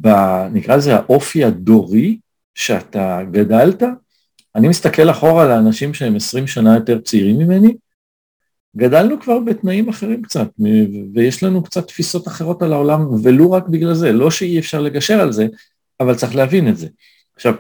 ב, 0.02 0.08
נקרא 0.54 0.76
לזה 0.76 0.96
האופי 0.96 1.44
הדורי 1.44 2.20
שאתה 2.56 3.20
גדלת. 3.32 3.84
אני 4.56 4.68
מסתכל 4.68 5.10
אחורה 5.10 5.44
על 5.44 5.52
האנשים 5.52 5.94
שהם 5.94 6.16
20 6.16 6.48
שנה 6.48 6.76
יותר 6.76 7.00
צעירים 7.00 7.38
ממני, 7.38 7.76
גדלנו 8.78 9.20
כבר 9.22 9.40
בתנאים 9.40 9.90
אחרים 9.90 10.22
קצת, 10.22 10.48
ויש 11.14 11.44
לנו 11.44 11.64
קצת 11.64 11.88
תפיסות 11.88 12.28
אחרות 12.28 12.62
על 12.62 12.74
העולם, 12.74 13.24
ולו 13.24 13.52
רק 13.52 13.68
בגלל 13.68 13.94
זה, 13.94 14.12
לא 14.12 14.32
שאי 14.32 14.60
אפשר 14.60 14.82
לגשר 14.82 15.22
על 15.22 15.32
זה, 15.32 15.48
אבל 16.00 16.16
צריך 16.16 16.36
להבין 16.36 16.70
את 16.70 16.78
זה. 16.78 16.88
עכשיו, 17.36 17.54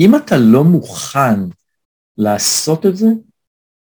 אם 0.00 0.16
אתה 0.16 0.36
לא 0.36 0.64
מוכן 0.64 1.40
לעשות 2.18 2.86
את 2.86 2.96
זה, 2.96 3.08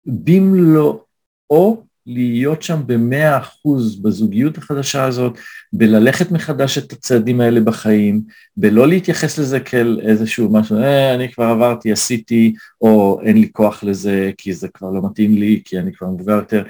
במלואו 0.05 1.86
להיות 2.07 2.61
שם 2.61 2.81
במאה 2.85 3.37
אחוז 3.37 4.01
בזוגיות 4.01 4.57
החדשה 4.57 5.03
הזאת, 5.03 5.37
בללכת 5.73 6.31
מחדש 6.31 6.77
את 6.77 6.93
הצעדים 6.93 7.41
האלה 7.41 7.59
בחיים, 7.59 8.21
בלא 8.57 8.87
להתייחס 8.87 9.39
לזה 9.39 9.59
כאל 9.59 9.99
איזשהו 10.03 10.53
משהו, 10.53 10.77
אה, 10.77 11.15
אני 11.15 11.31
כבר 11.31 11.45
עברתי, 11.45 11.91
עשיתי, 11.91 12.53
או 12.81 13.21
אין 13.23 13.37
לי 13.37 13.49
כוח 13.51 13.83
לזה, 13.83 14.31
כי 14.37 14.53
זה 14.53 14.67
כבר 14.67 14.91
לא 14.91 15.01
מתאים 15.09 15.35
לי, 15.35 15.61
כי 15.65 15.79
אני 15.79 15.93
כבר 15.93 16.07
מבוגר 16.07 16.33
יותר. 16.33 16.63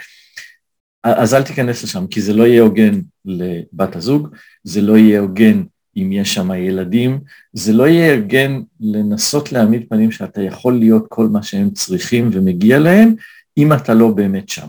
אז 1.04 1.34
אל 1.34 1.44
תיכנס 1.44 1.84
לשם, 1.84 2.08
כי 2.08 2.22
זה 2.22 2.34
לא 2.34 2.44
יהיה 2.44 2.62
הוגן 2.62 3.00
לבת 3.26 3.96
הזוג, 3.96 4.28
זה 4.64 4.82
לא 4.82 4.98
יהיה 4.98 5.20
הוגן 5.20 5.64
אם 5.98 6.12
יש 6.12 6.34
שם 6.34 6.52
ילדים, 6.52 7.20
זה 7.54 7.74
לא 7.74 7.88
יהיה 7.88 8.16
הוגן 8.16 8.62
לנסות 8.80 9.52
להעמיד 9.52 9.86
פנים 9.90 10.12
שאתה 10.12 10.42
יכול 10.42 10.80
להיות 10.80 11.06
כל 11.10 11.28
מה 11.28 11.44
שהם 11.44 11.70
צריכים 11.70 12.30
ומגיע 12.34 12.80
להם, 12.80 13.16
אם 13.58 13.74
אתה 13.74 13.94
לא 13.94 14.08
באמת 14.08 14.50
שם. 14.50 14.68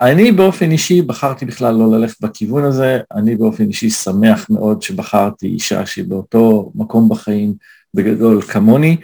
אני 0.00 0.32
באופן 0.32 0.70
אישי 0.70 1.02
בחרתי 1.02 1.44
בכלל 1.44 1.74
לא 1.74 1.90
ללכת 1.90 2.20
בכיוון 2.20 2.64
הזה, 2.64 3.00
אני 3.12 3.36
באופן 3.36 3.64
אישי 3.64 3.90
שמח 3.90 4.50
מאוד 4.50 4.82
שבחרתי 4.82 5.46
אישה 5.46 5.86
שהיא 5.86 6.04
באותו 6.04 6.72
מקום 6.74 7.08
בחיים 7.08 7.54
בגדול 7.94 8.42
כמוני, 8.42 8.96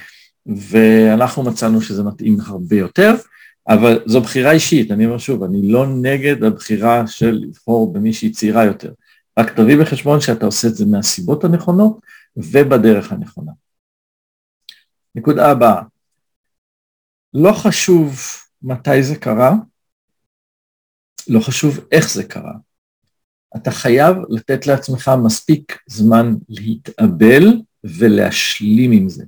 ואנחנו 0.46 1.42
מצאנו 1.42 1.80
שזה 1.80 2.02
מתאים 2.02 2.38
הרבה 2.46 2.76
יותר, 2.76 3.14
אבל 3.68 4.02
זו 4.06 4.20
בחירה 4.20 4.52
אישית, 4.52 4.90
אני 4.90 5.06
אומר 5.06 5.18
שוב, 5.18 5.42
אני 5.42 5.72
לא 5.72 5.86
נגד 5.86 6.44
הבחירה 6.44 7.06
של 7.06 7.30
לבחור 7.30 7.92
במישהי 7.92 8.30
צעירה 8.30 8.64
יותר. 8.64 8.92
רק 9.38 9.56
תביא 9.56 9.76
בחשבון 9.76 10.20
שאתה 10.20 10.46
עושה 10.46 10.68
את 10.68 10.74
זה 10.74 10.86
מהסיבות 10.86 11.44
הנכונות 11.44 12.00
ובדרך 12.36 13.12
הנכונה. 13.12 13.52
נקודה 15.14 15.50
הבאה, 15.50 15.82
לא 17.34 17.52
חשוב 17.52 18.20
מתי 18.62 19.02
זה 19.02 19.16
קרה, 19.16 19.54
לא 21.28 21.40
חשוב 21.40 21.80
איך 21.92 22.10
זה 22.10 22.24
קרה. 22.24 22.52
אתה 23.56 23.70
חייב 23.70 24.16
לתת 24.28 24.66
לעצמך 24.66 25.10
מספיק 25.24 25.78
זמן 25.86 26.34
להתאבל 26.48 27.60
ולהשלים 27.84 28.92
עם 28.92 29.08
זה. 29.08 29.24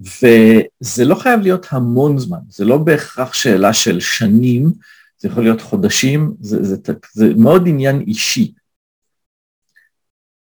וזה 0.00 1.04
לא 1.04 1.14
חייב 1.14 1.40
להיות 1.40 1.66
המון 1.70 2.18
זמן, 2.18 2.38
זה 2.48 2.64
לא 2.64 2.78
בהכרח 2.78 3.34
שאלה 3.34 3.72
של 3.72 4.00
שנים, 4.00 4.72
זה 5.18 5.28
יכול 5.28 5.42
להיות 5.42 5.60
חודשים, 5.60 6.34
זה, 6.40 6.64
זה, 6.64 6.76
זה 7.12 7.34
מאוד 7.36 7.62
עניין 7.66 8.00
אישי. 8.00 8.52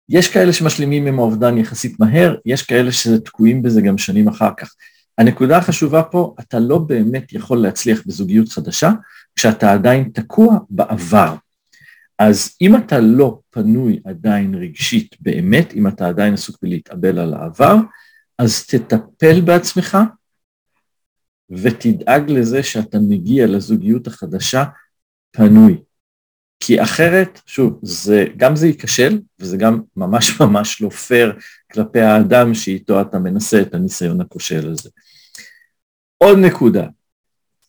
יש 0.09 0.29
כאלה 0.29 0.53
שמשלימים 0.53 1.07
עם 1.07 1.19
האובדן 1.19 1.59
יחסית 1.59 2.01
מהר, 2.01 2.37
יש 2.47 2.63
כאלה 2.63 2.93
שתקועים 2.93 3.63
בזה 3.63 3.81
גם 3.81 3.99
שנים 3.99 4.29
אחר 4.29 4.51
כך. 4.57 4.75
הנקודה 5.19 5.59
החשובה 5.59 6.03
פה, 6.03 6.35
אתה 6.41 6.59
לא 6.59 6.79
באמת 6.79 7.33
יכול 7.33 7.59
להצליח 7.59 8.03
בזוגיות 8.07 8.49
חדשה 8.49 8.91
כשאתה 9.37 9.73
עדיין 9.73 10.11
תקוע 10.15 10.59
בעבר. 10.71 11.35
אז 12.19 12.57
אם 12.61 12.77
אתה 12.77 13.01
לא 13.01 13.41
פנוי 13.51 14.01
עדיין 14.05 14.55
רגשית 14.55 15.17
באמת, 15.21 15.73
אם 15.75 15.87
אתה 15.87 16.09
עדיין 16.09 16.35
עסוק 16.35 16.57
בלהתאבל 16.63 17.19
על 17.19 17.35
העבר, 17.35 17.77
אז 18.39 18.67
תטפל 18.67 19.41
בעצמך 19.41 19.99
ותדאג 21.51 22.31
לזה 22.31 22.63
שאתה 22.63 22.99
מגיע 22.99 23.47
לזוגיות 23.47 24.07
החדשה 24.07 24.65
פנוי. 25.31 25.83
כי 26.67 26.83
אחרת, 26.83 27.41
שוב, 27.47 27.79
זה, 27.83 28.25
גם 28.37 28.57
זה 28.57 28.67
ייכשל, 28.67 29.21
וזה 29.39 29.57
גם 29.57 29.81
ממש 29.97 30.33
ממש 30.41 30.83
לא 30.83 30.91
פייר 30.91 31.39
כלפי 31.73 32.01
האדם 32.01 32.55
שאיתו 32.55 33.01
אתה 33.01 33.19
מנסה 33.19 33.63
את 33.63 33.75
הניסיון 33.75 34.21
הכושל 34.21 34.71
הזה. 34.71 34.91
עוד 36.19 36.39
נקודה, 36.39 36.87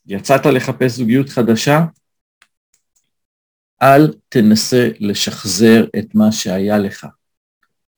יצאת 0.08 0.46
לחפש 0.46 0.92
זוגיות 0.92 1.30
חדשה, 1.30 1.86
אל 3.82 4.14
תנסה 4.30 4.90
לשחזר 5.00 5.86
את 6.00 6.16
מה 6.16 6.32
שהיה 6.32 6.78
לך. 6.78 7.08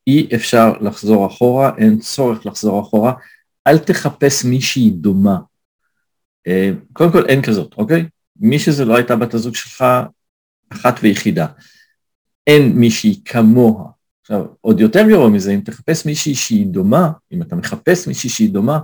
אי 0.08 0.30
אפשר 0.36 0.74
לחזור 0.82 1.28
אחורה, 1.28 1.72
אין 1.78 2.00
צורך 2.00 2.46
לחזור 2.46 2.82
אחורה, 2.82 3.14
אל 3.68 3.78
תחפש 3.78 4.46
מישהי 4.46 4.90
דומה. 4.90 5.38
אה, 6.48 6.72
קודם 6.94 7.12
כל 7.12 7.26
אין 7.26 7.42
כזאת, 7.42 7.74
אוקיי? 7.78 8.06
מי 8.40 8.60
שזה 8.60 8.86
לא 8.86 8.96
הייתה 8.96 9.16
בת 9.16 9.34
הזוג 9.34 9.56
שלך, 9.56 9.84
אחת 10.70 11.00
ויחידה. 11.04 11.46
אין 12.48 12.72
מישהי 12.72 13.22
כמוה. 13.26 13.84
עכשיו, 14.22 14.46
עוד 14.62 14.80
יותר 14.80 15.10
גרוע 15.10 15.30
מזה, 15.30 15.52
אם 15.52 15.60
תחפש 15.60 16.06
מישהי 16.06 16.36
שהיא 16.36 16.66
דומה, 16.66 17.12
אם 17.32 17.42
אתה 17.42 17.56
מחפש 17.56 18.08
מישהי 18.08 18.30
שהיא 18.30 18.50
דומה, 18.50 18.80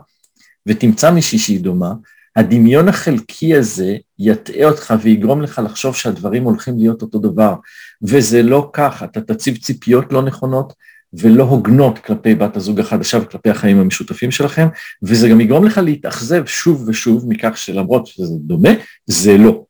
ותמצא 0.65 1.11
מישהי 1.11 1.39
שהיא 1.39 1.59
דומה, 1.59 1.93
הדמיון 2.35 2.87
החלקי 2.87 3.55
הזה 3.55 3.97
יטעה 4.19 4.65
אותך 4.65 4.93
ויגרום 5.01 5.41
לך 5.41 5.61
לחשוב 5.65 5.95
שהדברים 5.95 6.43
הולכים 6.43 6.77
להיות 6.77 7.01
אותו 7.01 7.19
דבר, 7.19 7.55
וזה 8.01 8.43
לא 8.43 8.69
כך, 8.73 9.03
אתה 9.03 9.21
תציב 9.21 9.57
ציפיות 9.57 10.13
לא 10.13 10.21
נכונות 10.21 10.73
ולא 11.13 11.43
הוגנות 11.43 11.99
כלפי 11.99 12.35
בת 12.35 12.57
הזוג 12.57 12.79
החדשה 12.79 13.17
וכלפי 13.21 13.49
החיים 13.49 13.79
המשותפים 13.79 14.31
שלכם, 14.31 14.67
וזה 15.03 15.29
גם 15.29 15.41
יגרום 15.41 15.65
לך 15.65 15.77
להתאכזב 15.77 16.45
שוב 16.45 16.83
ושוב 16.87 17.25
מכך 17.29 17.57
שלמרות 17.57 18.07
שזה 18.07 18.33
דומה, 18.39 18.69
זה 19.05 19.37
לא. 19.37 19.63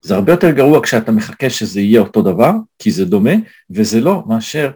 זה 0.00 0.14
הרבה 0.14 0.32
יותר 0.32 0.50
גרוע 0.50 0.82
כשאתה 0.82 1.12
מחכה 1.12 1.50
שזה 1.50 1.80
יהיה 1.80 2.00
אותו 2.00 2.22
דבר, 2.22 2.52
כי 2.78 2.90
זה 2.90 3.04
דומה, 3.04 3.32
וזה 3.70 4.00
לא 4.00 4.24
מאשר 4.26 4.70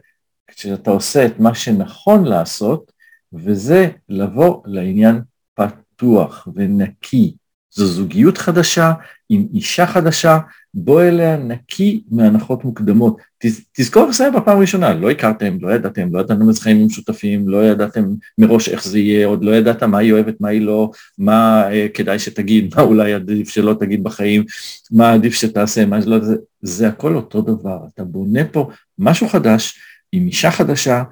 כשאתה 0.46 0.90
עושה 0.90 1.26
את 1.26 1.40
מה 1.40 1.54
שנכון 1.54 2.24
לעשות, 2.24 2.92
וזה 3.32 3.88
לבוא 4.08 4.62
לעניין 4.66 5.20
פתוח 5.54 6.48
ונקי. 6.54 7.34
זו 7.70 7.86
זוגיות 7.86 8.38
חדשה 8.38 8.92
עם 9.28 9.46
אישה 9.54 9.86
חדשה, 9.86 10.38
בוא 10.74 11.02
אליה 11.02 11.36
נקי 11.36 12.02
מהנחות 12.10 12.64
מוקדמות. 12.64 13.16
תזכור 13.72 14.12
זה 14.12 14.30
בפעם 14.30 14.58
הראשונה, 14.58 14.94
לא 14.94 15.10
הכרתם, 15.10 15.56
לא 15.60 15.74
ידעתם, 15.74 16.08
לא 16.14 16.20
ידעתם 16.20 16.48
איזה 16.48 16.60
חיים 16.60 16.86
משותפים, 16.86 17.48
לא 17.48 17.64
ידעתם 17.64 18.04
מראש 18.38 18.68
איך 18.68 18.84
זה 18.84 18.98
יהיה, 18.98 19.26
עוד 19.26 19.44
לא 19.44 19.56
ידעת 19.56 19.82
מה 19.82 19.98
היא 19.98 20.12
אוהבת, 20.12 20.40
מה 20.40 20.48
היא 20.48 20.60
לא, 20.60 20.90
מה 21.18 21.68
אה, 21.72 21.86
כדאי 21.94 22.18
שתגיד, 22.18 22.74
מה 22.76 22.82
אולי 22.82 23.14
עדיף 23.14 23.48
שלא 23.48 23.76
תגיד 23.80 24.02
בחיים, 24.02 24.44
מה 24.90 25.12
עדיף 25.12 25.34
שתעשה, 25.34 25.86
מה 25.86 26.02
שלא, 26.02 26.24
זה, 26.24 26.36
זה 26.62 26.88
הכל 26.88 27.16
אותו 27.16 27.40
דבר, 27.40 27.78
אתה 27.94 28.04
בונה 28.04 28.44
פה 28.44 28.70
משהו 28.98 29.28
חדש 29.28 29.78
עם 30.12 30.26
אישה 30.26 30.50
חדשה, 30.50 31.02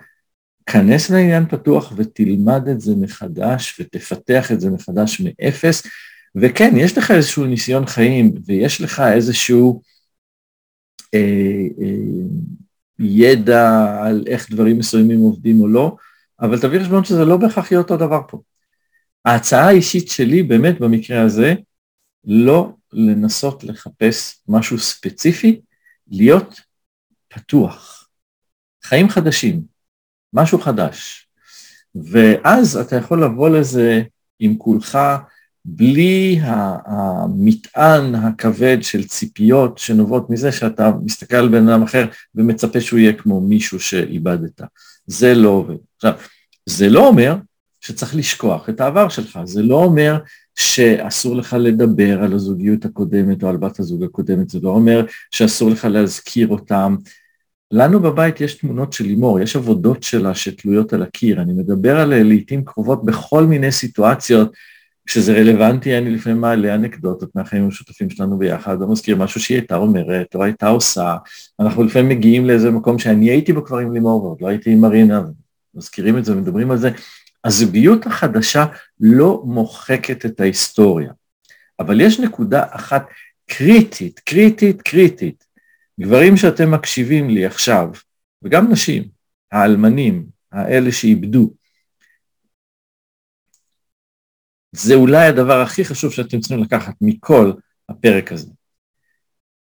כנס 0.66 1.10
לעניין 1.10 1.46
פתוח 1.46 1.92
ותלמד 1.96 2.68
את 2.68 2.80
זה 2.80 2.92
מחדש 2.96 3.80
ותפתח 3.80 4.52
את 4.52 4.60
זה 4.60 4.70
מחדש 4.70 5.20
מאפס, 5.20 5.82
וכן, 6.34 6.72
יש 6.76 6.98
לך 6.98 7.10
איזשהו 7.10 7.46
ניסיון 7.46 7.86
חיים 7.86 8.34
ויש 8.46 8.80
לך 8.80 9.00
איזשהו 9.00 9.82
אה, 11.14 11.66
אה, 11.80 12.46
ידע 12.98 13.96
על 14.02 14.24
איך 14.26 14.50
דברים 14.50 14.78
מסוימים 14.78 15.20
עובדים 15.20 15.60
או 15.60 15.68
לא, 15.68 15.96
אבל 16.40 16.60
תביא 16.60 16.80
חשבון 16.80 17.04
שזה 17.04 17.24
לא 17.24 17.36
בהכרח 17.36 17.72
יהיה 17.72 17.80
אותו 17.80 17.96
דבר 17.96 18.20
פה. 18.28 18.40
ההצעה 19.24 19.66
האישית 19.66 20.08
שלי 20.08 20.42
באמת 20.42 20.80
במקרה 20.80 21.22
הזה, 21.22 21.54
לא 22.24 22.72
לנסות 22.92 23.64
לחפש 23.64 24.42
משהו 24.48 24.78
ספציפי, 24.78 25.60
להיות 26.08 26.60
פתוח. 27.28 28.08
חיים 28.82 29.08
חדשים, 29.08 29.62
משהו 30.32 30.60
חדש. 30.60 31.28
ואז 31.94 32.76
אתה 32.76 32.96
יכול 32.96 33.24
לבוא 33.24 33.48
לזה 33.48 34.02
עם 34.38 34.56
כולך 34.58 34.98
בלי 35.64 36.40
המטען 36.42 38.14
הכבד 38.14 38.78
של 38.80 39.04
ציפיות 39.04 39.78
שנובעות 39.78 40.30
מזה 40.30 40.52
שאתה 40.52 40.90
מסתכל 41.04 41.36
על 41.36 41.48
בן 41.48 41.68
אדם 41.68 41.82
אחר 41.82 42.06
ומצפה 42.34 42.80
שהוא 42.80 42.98
יהיה 42.98 43.12
כמו 43.12 43.40
מישהו 43.40 43.80
שאיבדת. 43.80 44.60
זה 45.06 45.34
לא 45.34 45.48
עובד. 45.48 45.76
עכשיו, 45.96 46.12
זה 46.66 46.88
לא 46.88 47.08
אומר 47.08 47.36
שצריך 47.80 48.16
לשכוח 48.16 48.68
את 48.68 48.80
העבר 48.80 49.08
שלך, 49.08 49.38
זה 49.44 49.62
לא 49.62 49.84
אומר 49.84 50.18
שאסור 50.54 51.36
לך 51.36 51.56
לדבר 51.58 52.22
על 52.22 52.32
הזוגיות 52.32 52.84
הקודמת 52.84 53.42
או 53.42 53.48
על 53.48 53.56
בת 53.56 53.80
הזוג 53.80 54.04
הקודמת, 54.04 54.50
זה 54.50 54.58
לא 54.62 54.68
אומר 54.68 55.04
שאסור 55.30 55.70
לך 55.70 55.84
להזכיר 55.84 56.48
אותם. 56.48 56.96
לנו 57.72 58.00
בבית 58.00 58.40
יש 58.40 58.54
תמונות 58.54 58.92
של 58.92 59.04
לימור, 59.04 59.40
יש 59.40 59.56
עבודות 59.56 60.02
שלה 60.02 60.34
שתלויות 60.34 60.92
על 60.92 61.02
הקיר, 61.02 61.42
אני 61.42 61.52
מדבר 61.52 62.00
על 62.00 62.22
לעיתים 62.22 62.64
קרובות 62.64 63.04
בכל 63.04 63.44
מיני 63.44 63.72
סיטואציות 63.72 64.52
כשזה 65.10 65.32
רלוונטי, 65.32 65.98
אני 65.98 66.10
לפעמים 66.10 66.40
מעלה 66.40 66.74
אנקדוטות 66.74 67.36
מהחיים 67.36 67.64
המשותפים 67.64 68.10
שלנו 68.10 68.38
ביחד, 68.38 68.82
או 68.82 68.92
מזכיר 68.92 69.16
משהו 69.16 69.40
שהיא 69.40 69.58
הייתה 69.58 69.76
אומרת, 69.76 70.34
או 70.34 70.44
הייתה 70.44 70.68
עושה. 70.68 71.16
אנחנו 71.60 71.84
לפעמים 71.84 72.08
מגיעים 72.08 72.46
לאיזה 72.46 72.70
מקום 72.70 72.98
שאני 72.98 73.30
הייתי 73.30 73.52
בו 73.52 73.64
כבר 73.64 73.78
עם 73.78 73.92
לימור, 73.92 74.24
ועוד 74.24 74.40
לא 74.40 74.48
הייתי 74.48 74.70
עם 74.70 74.80
מרינה, 74.80 75.22
מזכירים 75.74 76.18
את 76.18 76.24
זה, 76.24 76.34
מדברים 76.34 76.70
על 76.70 76.78
זה. 76.78 76.90
הזוגיות 77.44 78.06
החדשה 78.06 78.64
לא 79.00 79.42
מוחקת 79.44 80.26
את 80.26 80.40
ההיסטוריה, 80.40 81.12
אבל 81.80 82.00
יש 82.00 82.20
נקודה 82.20 82.64
אחת 82.70 83.06
קריטית, 83.46 84.18
קריטית, 84.18 84.82
קריטית. 84.82 85.44
גברים 86.00 86.36
שאתם 86.36 86.70
מקשיבים 86.70 87.30
לי 87.30 87.46
עכשיו, 87.46 87.88
וגם 88.42 88.72
נשים, 88.72 89.04
האלמנים, 89.52 90.26
האלה 90.52 90.92
שאיבדו, 90.92 91.50
זה 94.72 94.94
אולי 94.94 95.26
הדבר 95.26 95.60
הכי 95.60 95.84
חשוב 95.84 96.12
שאתם 96.12 96.40
צריכים 96.40 96.62
לקחת 96.62 96.94
מכל 97.00 97.52
הפרק 97.88 98.32
הזה. 98.32 98.50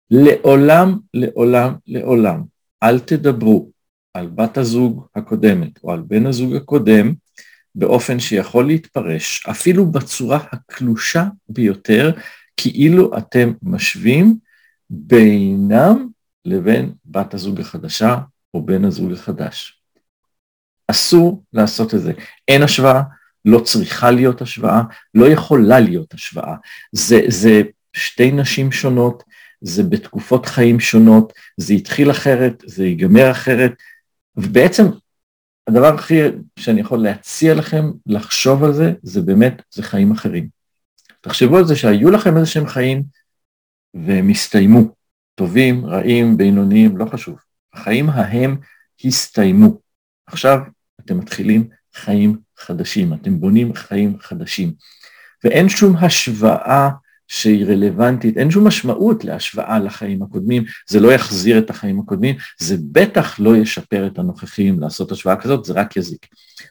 לעולם, 0.09 0.97
לעולם, 1.13 1.73
לעולם, 1.87 2.43
אל 2.83 2.99
תדברו 2.99 3.71
על 4.13 4.27
בת 4.27 4.57
הזוג 4.57 5.07
הקודמת 5.15 5.83
או 5.83 5.91
על 5.91 6.01
בן 6.07 6.25
הזוג 6.25 6.55
הקודם 6.55 7.13
באופן 7.75 8.19
שיכול 8.19 8.67
להתפרש, 8.67 9.45
אפילו 9.49 9.91
בצורה 9.91 10.39
הקלושה 10.51 11.23
ביותר, 11.49 12.11
כאילו 12.57 13.17
אתם 13.17 13.53
משווים 13.63 14.37
בינם 14.89 16.07
לבין 16.45 16.93
בת 17.05 17.33
הזוג 17.33 17.59
החדשה 17.59 18.17
או 18.53 18.65
בן 18.65 18.85
הזוג 18.85 19.11
החדש. 19.11 19.81
אסור 20.87 21.43
לעשות 21.53 21.93
את 21.93 22.01
זה. 22.01 22.13
אין 22.47 22.61
השוואה, 22.61 23.01
לא 23.45 23.59
צריכה 23.59 24.11
להיות 24.11 24.41
השוואה, 24.41 24.81
לא 25.13 25.25
יכולה 25.25 25.79
להיות 25.79 26.13
השוואה. 26.13 26.55
זה, 26.91 27.21
זה 27.27 27.61
שתי 27.93 28.31
נשים 28.31 28.71
שונות, 28.71 29.23
זה 29.61 29.83
בתקופות 29.83 30.45
חיים 30.45 30.79
שונות, 30.79 31.33
זה 31.57 31.73
התחיל 31.73 32.11
אחרת, 32.11 32.63
זה 32.65 32.85
ייגמר 32.85 33.31
אחרת, 33.31 33.71
ובעצם 34.35 34.83
הדבר 35.67 35.93
הכי 35.93 36.19
שאני 36.59 36.81
יכול 36.81 36.99
להציע 36.99 37.55
לכם 37.55 37.91
לחשוב 38.05 38.63
על 38.63 38.73
זה, 38.73 38.93
זה 39.03 39.21
באמת, 39.21 39.61
זה 39.71 39.83
חיים 39.83 40.11
אחרים. 40.11 40.47
תחשבו 41.21 41.57
על 41.57 41.65
זה 41.65 41.75
שהיו 41.75 42.11
לכם 42.11 42.37
איזה 42.37 42.45
שהם 42.45 42.67
חיים 42.67 43.03
והם 43.93 44.29
הסתיימו, 44.29 44.81
טובים, 45.35 45.85
רעים, 45.85 46.37
בינוניים, 46.37 46.97
לא 46.97 47.05
חשוב. 47.05 47.39
החיים 47.73 48.09
ההם 48.09 48.57
הסתיימו. 49.05 49.81
עכשיו 50.27 50.59
אתם 50.99 51.19
מתחילים 51.19 51.69
חיים 51.95 52.37
חדשים, 52.63 53.13
אתם 53.13 53.39
בונים 53.39 53.73
חיים 53.73 54.17
חדשים. 54.19 54.73
ואין 55.43 55.69
שום 55.69 55.95
השוואה 55.97 56.89
שהיא 57.27 57.65
רלוונטית, 57.65 58.37
אין 58.37 58.51
שום 58.51 58.67
משמעות 58.67 59.23
להשוואה 59.23 59.79
לחיים 59.79 60.23
הקודמים, 60.23 60.63
זה 60.89 60.99
לא 60.99 61.13
יחזיר 61.13 61.57
את 61.57 61.69
החיים 61.69 61.99
הקודמים, 61.99 62.35
זה 62.59 62.75
בטח 62.91 63.39
לא 63.39 63.57
ישפר 63.57 64.07
את 64.07 64.19
הנוכחים 64.19 64.79
לעשות 64.79 65.11
השוואה 65.11 65.35
כזאת, 65.35 65.65
זה 65.65 65.73
רק 65.73 65.97
יזיק. 65.97 66.27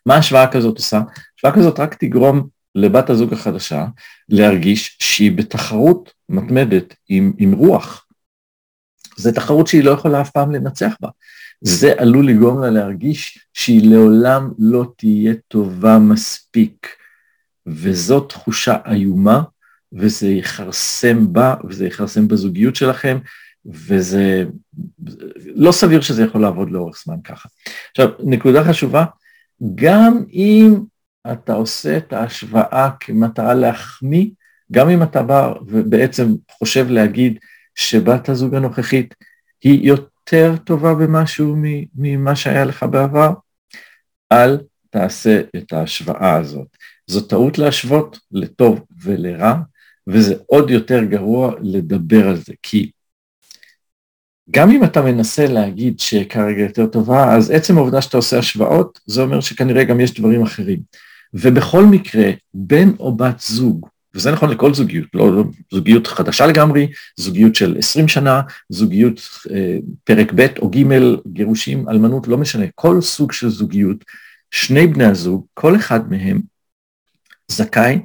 מה 0.07 0.14
השוואה 0.14 0.46
כזאת 0.46 0.76
עושה? 0.76 1.00
השוואה 1.38 1.55
כזאת 1.55 1.81
רק 1.81 1.94
תגרום 1.94 2.48
לבת 2.74 3.11
הזוג 3.11 3.33
החדשה 3.33 3.87
להרגיש 4.28 4.96
שהיא 5.00 5.33
בתחרות 5.33 6.12
מתמדת 6.28 6.94
עם, 7.09 7.33
עם 7.38 7.52
רוח. 7.52 8.07
זו 9.16 9.33
תחרות 9.33 9.66
שהיא 9.66 9.85
לא 9.85 9.90
יכולה 9.90 10.20
אף 10.20 10.31
פעם 10.31 10.53
לנצח 10.53 10.94
בה. 11.01 11.09
זה 11.61 11.92
עלול 11.98 12.29
לגרום 12.29 12.61
לה 12.61 12.70
להרגיש 12.70 13.38
שהיא 13.55 13.90
לעולם 13.90 14.51
לא 14.59 14.92
תהיה 14.96 15.35
טובה 15.48 15.98
מספיק 15.98 16.87
וזו 17.66 18.20
תחושה 18.20 18.77
איומה, 18.87 19.42
וזה 19.92 20.29
יכרסם 20.29 21.33
בה, 21.33 21.55
וזה 21.68 21.87
יכרסם 21.87 22.29
בזוגיות 22.29 22.77
שלכם, 22.77 23.18
וזה 23.66 24.44
לא 25.55 25.72
סביר 25.72 26.01
שזה 26.01 26.25
יכול 26.25 26.40
לעבוד 26.40 26.70
לאורך 26.70 27.03
זמן 27.05 27.16
ככה. 27.25 27.48
עכשיו, 27.90 28.09
נקודה 28.18 28.64
חשובה, 28.64 29.05
גם 29.75 30.25
אם 30.33 30.75
אתה 31.33 31.53
עושה 31.53 31.96
את 31.96 32.12
ההשוואה 32.12 32.90
כמטרה 33.01 33.55
להחמיא, 33.55 34.27
גם 34.72 34.88
אם 34.88 35.03
אתה 35.03 35.22
בא 35.22 35.53
ובעצם 35.66 36.35
חושב 36.51 36.90
להגיד 36.90 37.38
שבת 37.74 38.28
הזוג 38.28 38.54
הנוכחית 38.54 39.14
היא 39.62 39.88
יותר 39.88 40.54
טובה 40.64 40.94
במשהו 40.94 41.56
ממה 41.94 42.37
שהיה 42.37 42.64
לך 42.64 42.82
בעבר, 42.82 43.32
אל 44.32 44.58
תעשה 44.90 45.40
את 45.56 45.72
ההשוואה 45.72 46.37
הזאת. 46.37 46.76
זו 47.06 47.20
טעות 47.20 47.58
להשוות 47.58 48.18
לטוב 48.32 48.80
ולרע, 49.02 49.54
וזה 50.06 50.35
עוד 50.46 50.70
יותר 50.70 51.04
גרוע 51.04 51.54
לדבר 51.61 52.28
על 52.28 52.37
זה, 52.37 52.52
כי 52.62 52.90
גם 54.50 54.70
אם 54.70 54.85
אתה 54.85 55.02
מנסה 55.02 55.46
להגיד 55.46 56.00
שכרגע 56.00 56.62
יותר 56.62 56.87
טובה, 56.87 57.35
אז 57.35 57.50
עצם 57.50 57.76
העובדה 57.76 58.02
שאתה 58.02 58.16
עושה 58.16 58.38
השוואות, 58.38 59.00
זה 59.06 59.22
אומר 59.22 59.40
שכנראה 59.40 59.85
גם 59.85 60.00
יש 60.00 60.14
דברים 60.14 60.42
אחרים. 60.42 60.78
ובכל 61.35 61.85
מקרה, 61.85 62.30
בן 62.54 62.88
או 62.98 63.16
בת 63.16 63.40
זוג, 63.40 63.88
וזה 64.14 64.31
נכון 64.31 64.51
לכל 64.51 64.75
זוגיות, 64.75 65.09
לא, 65.14 65.37
לא 65.37 65.44
זוגיות 65.72 66.07
חדשה 66.07 66.46
לגמרי, 66.46 66.88
זוגיות 67.16 67.55
של 67.55 67.77
20 67.79 68.09
שנה, 68.09 68.40
זוגיות 68.68 69.20
אה, 69.51 69.77
פרק 70.05 70.33
ב' 70.35 70.46
או 70.59 70.70
ג', 70.70 70.83
גירושים, 71.27 71.88
אלמנות, 71.88 72.29
לא 72.29 72.38
משנה, 72.38 72.64
כל 72.75 73.01
סוג 73.01 73.33
של 73.33 73.48
זוגיות, 73.48 74.05
שני 74.51 74.87
בני 74.87 75.05
הזוג, 75.05 75.46
כל 75.55 75.77
אחד 75.77 76.11
מהם 76.11 76.40
זכאי, 77.48 77.98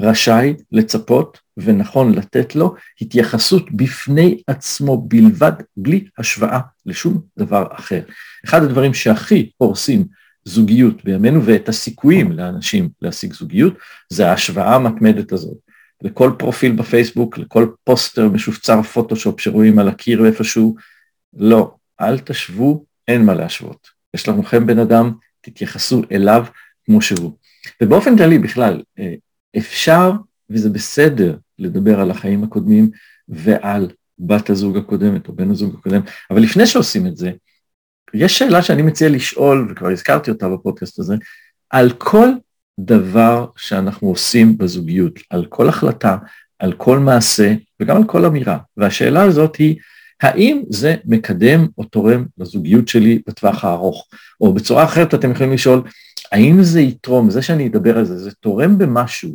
רשאי 0.00 0.54
לצפות 0.72 1.38
ונכון 1.56 2.14
לתת 2.14 2.54
לו 2.54 2.74
התייחסות 3.00 3.70
בפני 3.72 4.42
עצמו 4.46 5.08
בלבד, 5.08 5.52
בלי 5.76 6.04
השוואה 6.18 6.60
לשום 6.86 7.20
דבר 7.38 7.66
אחר. 7.72 8.00
אחד 8.44 8.62
הדברים 8.62 8.94
שהכי 8.94 9.50
הורסים 9.56 10.04
זוגיות 10.44 11.04
בימינו 11.04 11.44
ואת 11.44 11.68
הסיכויים 11.68 12.32
לאנשים 12.32 12.88
להשיג 13.02 13.32
זוגיות, 13.32 13.74
זה 14.08 14.30
ההשוואה 14.30 14.74
המתמדת 14.74 15.32
הזאת. 15.32 15.56
לכל 16.02 16.32
פרופיל 16.38 16.72
בפייסבוק, 16.72 17.38
לכל 17.38 17.68
פוסטר 17.84 18.28
משופצר 18.28 18.82
פוטושופ 18.82 19.40
שרואים 19.40 19.78
על 19.78 19.88
הקיר 19.88 20.26
איפשהו, 20.26 20.76
לא, 21.36 21.74
אל 22.00 22.18
תשוו, 22.18 22.84
אין 23.08 23.24
מה 23.24 23.34
להשוות. 23.34 23.88
יש 24.14 24.28
לכם 24.28 24.66
בן 24.66 24.78
אדם, 24.78 25.12
תתייחסו 25.40 26.02
אליו 26.12 26.46
כמו 26.84 27.02
שהוא. 27.02 27.32
ובאופן 27.82 28.16
כללי 28.16 28.38
בכלל, 28.38 28.82
אה, 28.98 29.14
אפשר 29.58 30.12
וזה 30.50 30.70
בסדר 30.70 31.36
לדבר 31.58 32.00
על 32.00 32.10
החיים 32.10 32.44
הקודמים 32.44 32.90
ועל 33.28 33.90
בת 34.18 34.50
הזוג 34.50 34.76
הקודמת 34.76 35.28
או 35.28 35.32
בן 35.32 35.50
הזוג 35.50 35.74
הקודם, 35.78 36.00
אבל 36.30 36.40
לפני 36.40 36.66
שעושים 36.66 37.06
את 37.06 37.16
זה, 37.16 37.32
יש 38.14 38.38
שאלה 38.38 38.62
שאני 38.62 38.82
מציע 38.82 39.08
לשאול, 39.08 39.68
וכבר 39.70 39.88
הזכרתי 39.88 40.30
אותה 40.30 40.48
בפודקאסט 40.48 40.98
הזה, 40.98 41.14
על 41.70 41.90
כל 41.90 42.28
דבר 42.80 43.46
שאנחנו 43.56 44.08
עושים 44.08 44.58
בזוגיות, 44.58 45.18
על 45.30 45.46
כל 45.48 45.68
החלטה, 45.68 46.16
על 46.58 46.72
כל 46.72 46.98
מעשה 46.98 47.54
וגם 47.80 47.96
על 47.96 48.04
כל 48.04 48.24
אמירה. 48.24 48.58
והשאלה 48.76 49.22
הזאת 49.22 49.56
היא, 49.56 49.76
האם 50.22 50.62
זה 50.68 50.96
מקדם 51.04 51.66
או 51.78 51.84
תורם 51.84 52.24
לזוגיות 52.38 52.88
שלי 52.88 53.22
בטווח 53.26 53.64
הארוך? 53.64 54.08
או 54.40 54.54
בצורה 54.54 54.84
אחרת 54.84 55.14
אתם 55.14 55.30
יכולים 55.30 55.52
לשאול, 55.52 55.82
האם 56.32 56.62
זה 56.62 56.80
יתרום, 56.80 57.30
זה 57.30 57.42
שאני 57.42 57.66
אדבר 57.66 57.98
על 57.98 58.04
זה, 58.04 58.18
זה 58.18 58.30
תורם 58.30 58.78
במשהו 58.78 59.30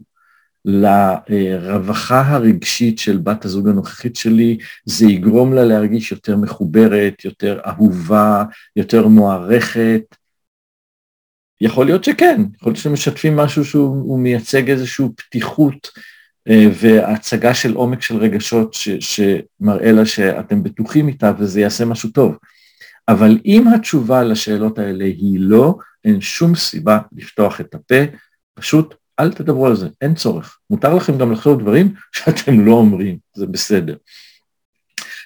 לרווחה 0.66 2.22
הרגשית 2.28 3.00
של 3.00 3.18
בת 3.18 3.46
הזוג 3.46 3.70
הנוכחית 3.70 4.16
שלי, 4.16 4.58
זה 4.86 5.06
יגרום 5.06 5.54
לה 5.54 5.64
להרגיש 5.64 6.12
יותר 6.12 6.38
מחוברת, 6.38 7.26
יותר 7.26 7.60
אהובה, 7.68 8.44
יותר 8.76 9.08
מוערכת. 9.08 10.02
יכול 11.62 11.86
להיות 11.86 12.04
שכן, 12.04 12.42
יכול 12.56 12.70
להיות 12.72 12.84
שמשתפים 12.84 13.36
משהו 13.36 13.66
שהוא 13.66 14.20
מייצג 14.20 14.70
איזושהי 14.70 15.06
פתיחות 15.18 15.92
אה, 16.50 16.66
והצגה 16.82 17.54
של 17.54 17.74
עומק 17.74 18.02
של 18.02 18.18
רגשות 18.18 18.74
ש, 18.74 18.90
שמראה 18.90 19.92
לה 19.92 20.06
שאתם 20.06 20.64
בטוחים 20.64 21.08
איתה 21.08 21.32
וזה 21.40 21.62
יעשה 21.62 21.86
משהו 21.86 22.10
טוב. 22.10 22.38
אבל 23.08 23.40
אם 23.46 23.68
התשובה 23.68 24.24
לשאלות 24.24 24.80
האלה 24.80 25.06
היא 25.06 25.40
לא, 25.40 25.76
אין 26.06 26.22
שום 26.22 26.56
סיבה 26.56 27.00
לפתוח 27.12 27.62
את 27.62 27.76
הפה, 27.76 28.04
פשוט 28.54 28.96
אל 29.20 29.32
תדברו 29.34 29.68
על 29.68 29.76
זה, 29.76 29.88
אין 30.02 30.16
צורך. 30.16 30.58
מותר 30.70 30.96
לכם 30.96 31.18
גם 31.18 31.32
לחשוב 31.32 31.62
דברים 31.62 31.94
שאתם 32.12 32.66
לא 32.66 32.72
אומרים, 32.72 33.18
זה 33.36 33.46
בסדר. 33.46 33.96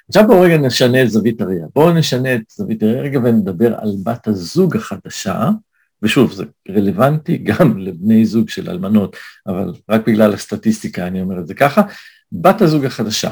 עכשיו 0.07 0.27
בואו 0.27 0.41
רגע 0.41 0.57
נשנה 0.57 1.03
את 1.03 1.09
זווית 1.09 1.41
הראייה. 1.41 1.65
בואו 1.75 1.93
נשנה 1.93 2.35
את 2.35 2.41
זווית 2.49 2.83
הראייה 2.83 3.01
רגע 3.01 3.19
ונדבר 3.19 3.75
על 3.79 3.91
בת 4.03 4.27
הזוג 4.27 4.77
החדשה, 4.77 5.49
ושוב, 6.03 6.33
זה 6.33 6.43
רלוונטי 6.69 7.37
גם 7.37 7.77
לבני 7.77 8.25
זוג 8.25 8.49
של 8.49 8.69
אלמנות, 8.69 9.17
אבל 9.47 9.73
רק 9.89 10.07
בגלל 10.07 10.33
הסטטיסטיקה 10.33 11.07
אני 11.07 11.21
אומר 11.21 11.39
את 11.39 11.47
זה 11.47 11.53
ככה, 11.53 11.81
בת 12.31 12.61
הזוג 12.61 12.85
החדשה. 12.85 13.31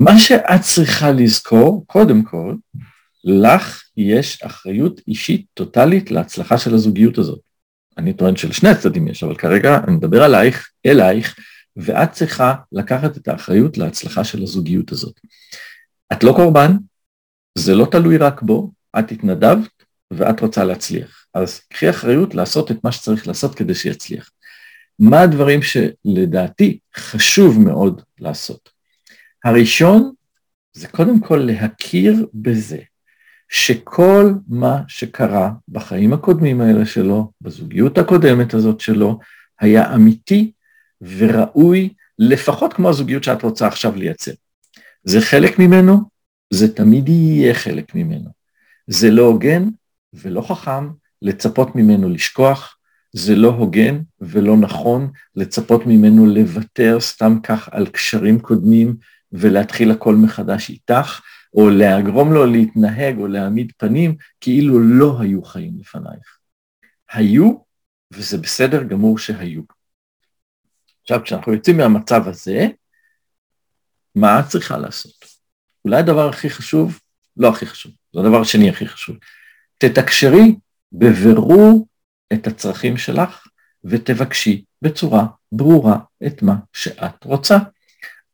מה 0.00 0.18
שאת 0.18 0.60
צריכה 0.60 1.12
לזכור, 1.12 1.84
קודם 1.86 2.22
כל, 2.22 2.54
לך 3.24 3.82
יש 3.96 4.42
אחריות 4.42 5.00
אישית 5.08 5.46
טוטאלית 5.54 6.10
להצלחה 6.10 6.58
של 6.58 6.74
הזוגיות 6.74 7.18
הזאת. 7.18 7.49
אני 7.98 8.12
טוען 8.12 8.36
שלשני 8.36 8.68
הצדדים 8.68 9.08
יש, 9.08 9.22
אבל 9.22 9.36
כרגע 9.36 9.80
אני 9.86 9.96
מדבר 9.96 10.22
עלייך, 10.22 10.70
אלייך, 10.86 11.36
ואת 11.76 12.12
צריכה 12.12 12.54
לקחת 12.72 13.16
את 13.16 13.28
האחריות 13.28 13.78
להצלחה 13.78 14.24
של 14.24 14.42
הזוגיות 14.42 14.92
הזאת. 14.92 15.20
את 16.12 16.24
לא 16.24 16.32
קורבן, 16.36 16.72
זה 17.58 17.74
לא 17.74 17.86
תלוי 17.90 18.16
רק 18.16 18.42
בו, 18.42 18.70
את 18.98 19.12
התנדבת 19.12 19.70
ואת 20.10 20.40
רוצה 20.40 20.64
להצליח. 20.64 21.26
אז 21.34 21.60
קחי 21.60 21.90
אחריות 21.90 22.34
לעשות 22.34 22.70
את 22.70 22.84
מה 22.84 22.92
שצריך 22.92 23.26
לעשות 23.26 23.54
כדי 23.54 23.74
שיצליח. 23.74 24.30
מה 24.98 25.20
הדברים 25.20 25.60
שלדעתי 25.62 26.78
חשוב 26.96 27.60
מאוד 27.60 28.02
לעשות? 28.18 28.70
הראשון 29.44 30.12
זה 30.72 30.88
קודם 30.88 31.20
כל 31.20 31.36
להכיר 31.36 32.26
בזה 32.34 32.78
שכל 33.50 34.32
מה 34.48 34.82
שקרה 34.88 35.52
בחיים 35.68 36.12
הקודמים 36.12 36.60
האלה 36.60 36.86
שלו, 36.86 37.32
בזוגיות 37.40 37.98
הקודמת 37.98 38.54
הזאת 38.54 38.80
שלו, 38.80 39.18
היה 39.60 39.94
אמיתי 39.94 40.52
וראוי, 41.18 41.94
לפחות 42.18 42.72
כמו 42.72 42.88
הזוגיות 42.88 43.24
שאת 43.24 43.42
רוצה 43.42 43.66
עכשיו 43.66 43.96
לייצר. 43.96 44.32
זה 45.04 45.20
חלק 45.20 45.58
ממנו, 45.58 46.00
זה 46.50 46.74
תמיד 46.74 47.08
יהיה 47.08 47.54
חלק 47.54 47.94
ממנו. 47.94 48.30
זה 48.86 49.10
לא 49.10 49.22
הוגן 49.22 49.68
ולא 50.14 50.40
חכם 50.40 50.88
לצפות 51.22 51.76
ממנו 51.76 52.08
לשכוח, 52.08 52.76
זה 53.12 53.36
לא 53.36 53.48
הוגן 53.48 54.00
ולא 54.20 54.56
נכון 54.56 55.10
לצפות 55.36 55.86
ממנו 55.86 56.26
לוותר 56.26 57.00
סתם 57.00 57.38
כך 57.42 57.68
על 57.72 57.86
קשרים 57.86 58.40
קודמים 58.40 58.96
ולהתחיל 59.32 59.90
הכל 59.90 60.14
מחדש 60.14 60.70
איתך, 60.70 61.20
או 61.54 61.70
לגרום 61.70 62.32
לו 62.32 62.46
להתנהג 62.46 63.18
או 63.18 63.26
להעמיד 63.26 63.72
פנים 63.76 64.16
כאילו 64.40 64.80
לא 64.80 65.20
היו 65.20 65.42
חיים 65.42 65.78
לפנייך. 65.78 66.38
היו, 67.12 67.52
וזה 68.12 68.38
בסדר 68.38 68.82
גמור 68.82 69.18
שהיו. 69.18 69.62
עכשיו, 71.02 71.20
כשאנחנו 71.24 71.52
יוצאים 71.52 71.76
מהמצב 71.76 72.28
הזה, 72.28 72.68
מה 74.14 74.40
את 74.40 74.44
צריכה 74.48 74.78
לעשות? 74.78 75.24
אולי 75.84 75.96
הדבר 75.96 76.28
הכי 76.28 76.50
חשוב, 76.50 77.00
לא 77.36 77.48
הכי 77.48 77.66
חשוב, 77.66 77.92
זה 78.12 78.20
הדבר 78.20 78.40
השני 78.40 78.70
הכי 78.70 78.88
חשוב. 78.88 79.16
תתקשרי 79.78 80.56
בבירור 80.92 81.88
את 82.32 82.46
הצרכים 82.46 82.96
שלך 82.96 83.46
ותבקשי 83.84 84.64
בצורה 84.82 85.26
ברורה 85.52 85.98
את 86.26 86.42
מה 86.42 86.54
שאת 86.72 87.24
רוצה. 87.24 87.58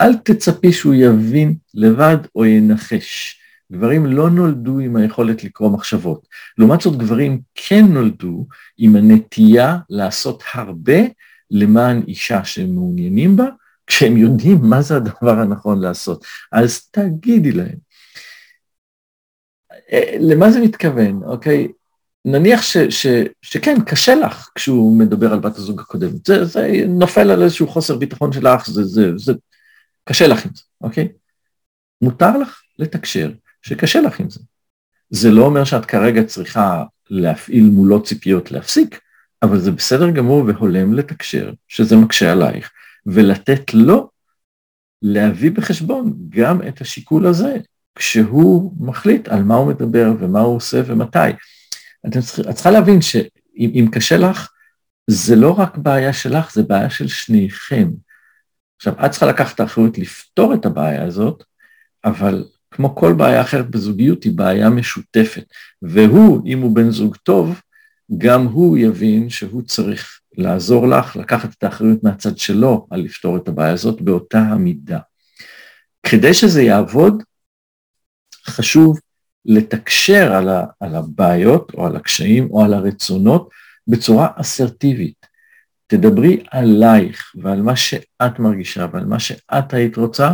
אל 0.01 0.17
תצפי 0.17 0.73
שהוא 0.73 0.95
יבין 0.95 1.55
לבד 1.75 2.17
או 2.35 2.45
ינחש. 2.45 3.41
גברים 3.73 4.07
לא 4.07 4.31
נולדו 4.31 4.79
עם 4.79 4.97
היכולת 4.97 5.45
לקרוא 5.45 5.71
מחשבות. 5.71 6.27
לעומת 6.59 6.81
זאת, 6.81 6.97
גברים 6.97 7.41
כן 7.55 7.85
נולדו 7.87 8.47
עם 8.79 8.97
הנטייה 8.97 9.79
לעשות 9.91 10.43
הרבה 10.55 10.99
למען 11.51 12.03
אישה 12.09 12.45
שהם 12.45 12.75
מעוניינים 12.75 13.37
בה, 13.37 13.47
כשהם 13.87 14.17
יודעים 14.17 14.59
מה 14.63 14.83
זה 14.83 14.97
הדבר 14.97 15.39
הנכון 15.39 15.81
לעשות. 15.81 16.25
אז 16.53 16.81
תגידי 16.91 17.53
להם. 17.53 17.87
אה, 19.93 20.17
למה 20.21 20.51
זה 20.51 20.61
מתכוון, 20.61 21.23
אוקיי? 21.25 21.69
נניח 22.25 22.63
ש, 22.63 22.77
ש, 22.77 23.07
שכן, 23.43 23.77
קשה 23.87 24.15
לך 24.15 24.51
כשהוא 24.55 24.99
מדבר 24.99 25.33
על 25.33 25.39
בת 25.39 25.57
הזוג 25.57 25.81
הקודמת. 25.81 26.27
זה, 26.27 26.45
זה 26.45 26.85
נופל 26.89 27.31
על 27.31 27.43
איזשהו 27.43 27.69
חוסר 27.69 27.97
ביטחון 27.97 28.33
שלך, 28.33 28.67
זה, 28.71 28.85
זה, 28.85 29.11
זה 29.17 29.33
קשה 30.09 30.27
לך 30.27 30.45
עם 30.45 30.51
זה, 30.55 30.63
אוקיי? 30.81 31.09
מותר 32.03 32.39
לך 32.39 32.63
לתקשר 32.79 33.33
שקשה 33.63 34.01
לך 34.01 34.21
עם 34.21 34.31
זה. 34.31 34.41
זה 35.11 35.31
לא 35.31 35.45
אומר 35.45 35.65
שאת 35.65 35.85
כרגע 35.85 36.25
צריכה 36.25 36.85
להפעיל 37.11 37.65
מולו 37.65 38.03
ציפיות 38.03 38.51
להפסיק, 38.51 39.01
אבל 39.43 39.59
זה 39.59 39.71
בסדר 39.71 40.11
גמור 40.11 40.45
והולם 40.47 40.95
לתקשר 40.95 41.53
שזה 41.69 41.97
מקשה 41.97 42.33
עלייך, 42.33 42.71
ולתת 43.07 43.75
לו 43.75 44.11
להביא 45.03 45.51
בחשבון 45.51 46.17
גם 46.29 46.69
את 46.69 46.81
השיקול 46.81 47.27
הזה, 47.27 47.57
כשהוא 47.95 48.73
מחליט 48.87 49.29
על 49.29 49.43
מה 49.43 49.55
הוא 49.55 49.69
מדבר 49.69 50.13
ומה 50.19 50.41
הוא 50.41 50.57
עושה 50.57 50.83
ומתי. 50.87 51.19
את 52.07 52.19
צריכה 52.55 52.71
להבין 52.71 53.01
שאם 53.03 53.89
קשה 53.93 54.17
לך, 54.17 54.51
זה 55.11 55.37
לא 55.37 55.59
רק 55.59 55.77
בעיה 55.77 56.13
שלך, 56.13 56.55
זה 56.55 56.63
בעיה 56.63 56.91
של 56.91 57.09
שניכם. 57.09 57.89
עכשיו, 58.77 59.07
את 59.07 59.11
צריכה 59.11 59.27
לקחת 59.27 59.55
את 59.55 59.61
האחריות 59.61 59.99
לפתור 59.99 60.55
את 60.55 60.67
הבעיה 60.67 61.05
הזאת, 61.05 61.45
אבל 62.05 62.45
כמו 62.71 62.95
כל 62.95 63.13
בעיה 63.13 63.41
אחרת 63.41 63.71
בזוגיות, 63.71 64.25
היא 64.25 64.33
בעיה 64.37 64.71
משותפת. 64.71 65.45
והוא, 65.83 66.47
אם 66.47 66.61
הוא 66.61 66.75
בן 66.75 66.91
זוג 66.91 67.17
טוב, 67.17 67.61
גם 68.19 68.47
הוא 68.47 68.79
יבין 68.79 69.31
שהוא 69.31 69.63
צריך 69.63 70.21
לעזור 70.37 70.89
לך, 70.89 71.17
לקחת 71.17 71.55
את 71.59 71.65
האחריות 71.65 72.05
מהצד 72.05 72.39
שלו 72.39 72.87
על 72.91 73.01
לפתור 73.01 73.37
את 73.37 73.49
הבעיה 73.49 73.73
הזאת 73.73 74.01
באותה 74.01 74.39
המידה. 74.39 74.99
כדי 76.03 76.35
שזה 76.35 76.63
יעבוד, 76.63 77.23
חשוב 78.47 78.99
לתקשר 79.45 80.33
על, 80.33 80.49
ה, 80.49 80.65
על 80.81 80.95
הבעיות 80.95 81.73
או 81.75 81.87
על 81.87 81.97
הקשיים 81.97 82.51
או 82.51 82.65
על 82.65 82.75
הרצונות 82.75 83.51
בצורה 83.89 84.29
אסרטיבית. 84.37 85.16
תדברי 85.87 86.45
עלייך 86.51 87.33
ועל 87.43 87.63
מה 87.63 87.77
שאת 87.77 88.39
מרגישה 88.39 88.87
ועל 88.93 89.05
מה 89.05 89.21
שאת 89.21 89.75
היית 89.75 89.97
רוצה, 89.97 90.33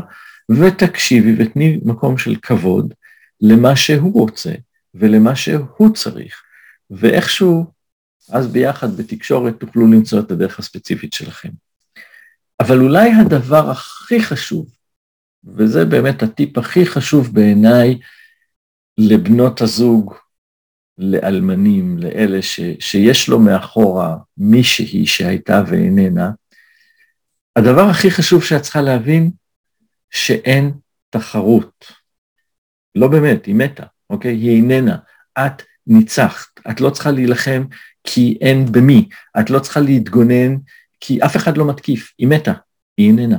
ותקשיבי 0.50 1.34
ותני 1.38 1.80
מקום 1.84 2.18
של 2.18 2.36
כבוד 2.42 2.94
למה 3.40 3.76
שהוא 3.76 4.20
רוצה 4.20 4.52
ולמה 4.94 5.36
שהוא 5.36 5.94
צריך, 5.94 6.42
ואיכשהו 6.90 7.66
אז 8.30 8.52
ביחד 8.52 8.96
בתקשורת 8.96 9.60
תוכלו 9.60 9.86
למצוא 9.86 10.20
את 10.20 10.30
הדרך 10.30 10.58
הספציפית 10.58 11.12
שלכם. 11.12 11.48
אבל 12.60 12.80
אולי 12.80 13.12
הדבר 13.12 13.70
הכי 13.70 14.22
חשוב, 14.22 14.66
וזה 15.44 15.84
באמת 15.84 16.22
הטיפ 16.22 16.58
הכי 16.58 16.86
חשוב 16.86 17.34
בעיניי 17.34 17.98
לבנות 18.98 19.60
הזוג, 19.60 20.14
לאלמנים, 21.02 21.98
לאלה 21.98 22.42
ש, 22.42 22.60
שיש 22.78 23.28
לו 23.28 23.38
מאחורה 23.38 24.16
מישהי 24.36 25.06
שהייתה 25.06 25.62
ואיננה, 25.66 26.30
הדבר 27.56 27.82
הכי 27.82 28.10
חשוב 28.10 28.44
שאת 28.44 28.62
צריכה 28.62 28.80
להבין, 28.82 29.30
שאין 30.10 30.72
תחרות. 31.10 31.92
לא 32.94 33.08
באמת, 33.08 33.46
היא 33.46 33.54
מתה, 33.54 33.84
אוקיי? 34.10 34.34
היא 34.34 34.56
איננה. 34.56 34.96
את 35.38 35.62
ניצחת. 35.86 36.60
את 36.70 36.80
לא 36.80 36.90
צריכה 36.90 37.10
להילחם 37.10 37.64
כי 38.04 38.38
אין 38.40 38.72
במי. 38.72 39.08
את 39.40 39.50
לא 39.50 39.58
צריכה 39.58 39.80
להתגונן 39.80 40.56
כי 41.00 41.22
אף 41.24 41.36
אחד 41.36 41.56
לא 41.56 41.68
מתקיף. 41.68 42.12
היא 42.18 42.28
מתה, 42.28 42.52
היא 42.96 43.08
איננה. 43.08 43.38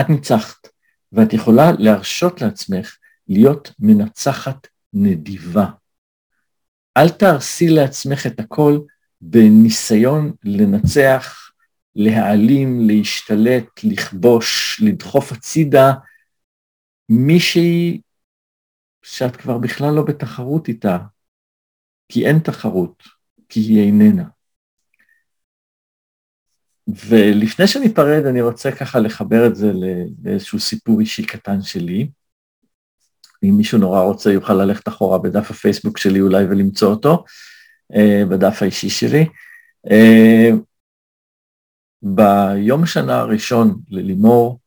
את 0.00 0.08
ניצחת, 0.08 0.68
ואת 1.12 1.32
יכולה 1.32 1.72
להרשות 1.78 2.42
לעצמך 2.42 2.96
להיות 3.28 3.72
מנצחת 3.78 4.66
נדיבה. 4.92 5.66
אל 6.96 7.08
תהרסי 7.08 7.68
לעצמך 7.68 8.26
את 8.26 8.40
הכל 8.40 8.78
בניסיון 9.20 10.32
לנצח, 10.44 11.50
להעלים, 11.94 12.88
להשתלט, 12.88 13.84
לכבוש, 13.84 14.80
לדחוף 14.84 15.32
הצידה 15.32 15.92
מישהי 17.08 18.00
שאת 19.02 19.36
כבר 19.36 19.58
בכלל 19.58 19.94
לא 19.94 20.02
בתחרות 20.02 20.68
איתה, 20.68 20.98
כי 22.08 22.26
אין 22.26 22.38
תחרות, 22.38 23.02
כי 23.48 23.60
היא 23.60 23.86
איננה. 23.86 24.24
ולפני 26.86 27.66
שניפרד, 27.66 28.26
אני 28.26 28.40
רוצה 28.40 28.70
ככה 28.72 28.98
לחבר 28.98 29.46
את 29.46 29.56
זה 29.56 29.72
לאיזשהו 30.24 30.60
סיפור 30.60 31.00
אישי 31.00 31.26
קטן 31.26 31.62
שלי. 31.62 32.10
אם 33.44 33.54
מישהו 33.56 33.78
נורא 33.78 34.00
רוצה, 34.00 34.32
יוכל 34.32 34.54
ללכת 34.54 34.88
אחורה 34.88 35.18
בדף 35.18 35.50
הפייסבוק 35.50 35.98
שלי 35.98 36.20
אולי 36.20 36.44
ולמצוא 36.44 36.90
אותו, 36.90 37.24
אה, 37.94 38.22
בדף 38.28 38.62
האישי 38.62 38.90
שלי. 38.90 39.26
אה, 39.90 40.50
ביום 42.02 42.82
השנה 42.82 43.18
הראשון 43.18 43.80
ללימור, 43.90 44.60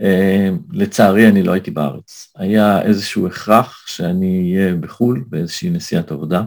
אה, 0.00 0.48
לצערי 0.72 1.28
אני 1.28 1.42
לא 1.42 1.52
הייתי 1.52 1.70
בארץ. 1.70 2.32
היה 2.36 2.82
איזשהו 2.82 3.26
הכרח 3.26 3.86
שאני 3.86 4.56
אהיה 4.56 4.74
בחו"ל 4.74 5.24
באיזושהי 5.28 5.70
נסיעת 5.70 6.10
עבודה, 6.10 6.42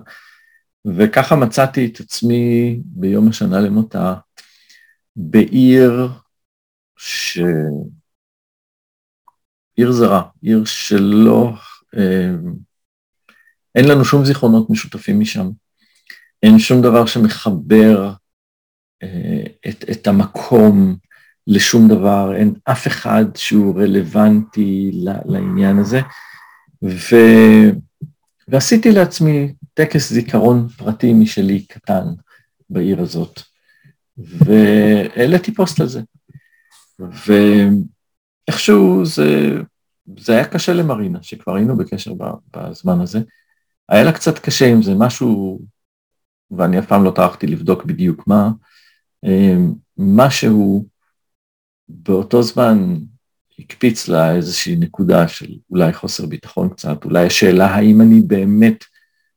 וככה 0.85 1.35
מצאתי 1.35 1.85
את 1.85 1.99
עצמי 1.99 2.79
ביום 2.85 3.27
השנה 3.27 3.59
למותה 3.59 4.13
בעיר 5.15 6.09
ש... 6.97 7.39
עיר 9.75 9.91
זרה, 9.91 10.21
עיר 10.41 10.65
שלא, 10.65 11.53
אה, 11.97 12.31
אין 13.75 13.87
לנו 13.87 14.05
שום 14.05 14.25
זיכרונות 14.25 14.69
משותפים 14.69 15.19
משם, 15.19 15.49
אין 16.43 16.59
שום 16.59 16.81
דבר 16.81 17.05
שמחבר 17.05 18.13
אה, 19.03 19.43
את, 19.69 19.85
את 19.91 20.07
המקום 20.07 20.95
לשום 21.47 21.87
דבר, 21.87 22.35
אין 22.35 22.53
אף 22.63 22.87
אחד 22.87 23.25
שהוא 23.35 23.81
רלוונטי 23.81 24.91
לעניין 25.25 25.77
הזה, 25.79 26.01
ו, 26.83 27.15
ועשיתי 28.47 28.91
לעצמי 28.91 29.53
טקס 29.73 30.13
זיכרון 30.13 30.67
פרטי 30.69 31.13
משלי 31.13 31.65
קטן 31.65 32.05
בעיר 32.69 33.01
הזאת, 33.01 33.41
והעליתי 34.17 35.53
פוסט 35.53 35.79
על 35.79 35.87
זה. 35.87 36.01
ואיכשהו 38.47 39.05
זה, 39.05 39.51
זה 40.17 40.33
היה 40.33 40.45
קשה 40.45 40.73
למרינה, 40.73 41.19
שכבר 41.21 41.55
היינו 41.55 41.77
בקשר 41.77 42.13
בזמן 42.55 43.01
הזה. 43.01 43.19
היה 43.89 44.03
לה 44.03 44.11
קצת 44.11 44.39
קשה 44.39 44.65
עם 44.65 44.81
זה, 44.81 44.91
משהו, 44.97 45.61
ואני 46.51 46.79
אף 46.79 46.87
פעם 46.87 47.03
לא 47.03 47.11
טרחתי 47.11 47.47
לבדוק 47.47 47.85
בדיוק 47.85 48.27
מה, 48.27 48.49
אמ, 49.23 49.73
משהו 49.97 50.85
באותו 51.89 52.43
זמן 52.43 52.97
הקפיץ 53.59 54.07
לה 54.07 54.35
איזושהי 54.35 54.75
נקודה 54.75 55.27
של 55.27 55.53
אולי 55.69 55.93
חוסר 55.93 56.25
ביטחון 56.25 56.69
קצת, 56.69 57.05
אולי 57.05 57.25
השאלה 57.25 57.65
האם 57.65 58.01
אני 58.01 58.21
באמת 58.21 58.83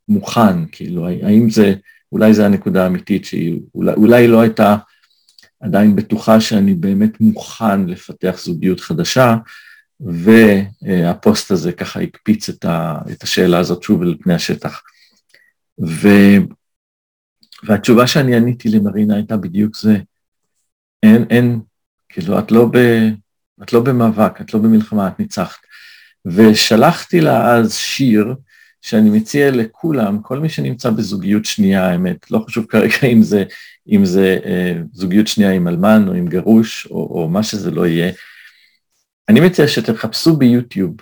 מוכן, 0.09 0.66
כאילו, 0.66 1.09
האם 1.09 1.51
זה, 1.51 1.75
אולי 2.12 2.35
זו 2.35 2.42
הנקודה 2.42 2.85
האמיתית 2.85 3.25
שהיא, 3.25 3.61
אולי, 3.75 3.94
אולי 3.94 4.29
לא 4.29 4.40
הייתה 4.40 4.77
עדיין 5.61 5.97
בטוחה 5.97 6.40
שאני 6.40 6.75
באמת 6.75 7.21
מוכן 7.21 7.87
לפתח 7.87 8.37
זוגיות 8.38 8.81
חדשה, 8.81 9.37
והפוסט 10.01 11.51
הזה 11.51 11.73
ככה 11.73 12.01
הקפיץ 12.01 12.49
את, 12.49 12.64
ה, 12.64 12.99
את 13.12 13.23
השאלה 13.23 13.59
הזאת 13.59 13.83
שוב 13.83 14.03
אל 14.03 14.16
פני 14.23 14.35
השטח. 14.35 14.83
ו, 15.81 16.09
והתשובה 17.64 18.07
שאני 18.07 18.37
עניתי 18.37 18.68
למרינה 18.68 19.14
הייתה 19.14 19.37
בדיוק 19.37 19.77
זה, 19.77 19.99
אין, 21.03 21.25
אין, 21.31 21.61
כאילו, 22.09 22.38
את 22.38 22.51
לא, 22.51 22.66
ב, 22.73 22.79
את 23.62 23.73
לא 23.73 23.81
במאבק, 23.81 24.40
את 24.40 24.55
לא 24.55 24.61
במלחמה, 24.61 25.09
את 25.09 25.21
ניצחת. 25.21 25.61
ושלחתי 26.27 27.21
לה 27.21 27.55
אז 27.55 27.75
שיר, 27.75 28.35
שאני 28.83 29.11
מציע 29.11 29.51
לכולם, 29.51 30.23
כל 30.23 30.38
מי 30.38 30.49
שנמצא 30.49 30.90
בזוגיות 30.90 31.44
שנייה, 31.44 31.90
האמת, 31.90 32.31
לא 32.31 32.44
חשוב 32.47 32.66
כרגע 32.66 33.07
אם 33.12 33.23
זה, 33.23 33.44
אם 33.88 34.05
זה 34.05 34.38
אה, 34.44 34.72
זוגיות 34.92 35.27
שנייה 35.27 35.53
עם 35.53 35.68
אלמן 35.68 36.05
או 36.09 36.12
עם 36.12 36.27
גרוש 36.27 36.87
או, 36.90 36.96
או 36.96 37.29
מה 37.29 37.42
שזה 37.42 37.70
לא 37.70 37.87
יהיה, 37.87 38.12
אני 39.29 39.40
מציע 39.40 39.68
שתחפשו 39.68 40.37
ביוטיוב 40.37 40.96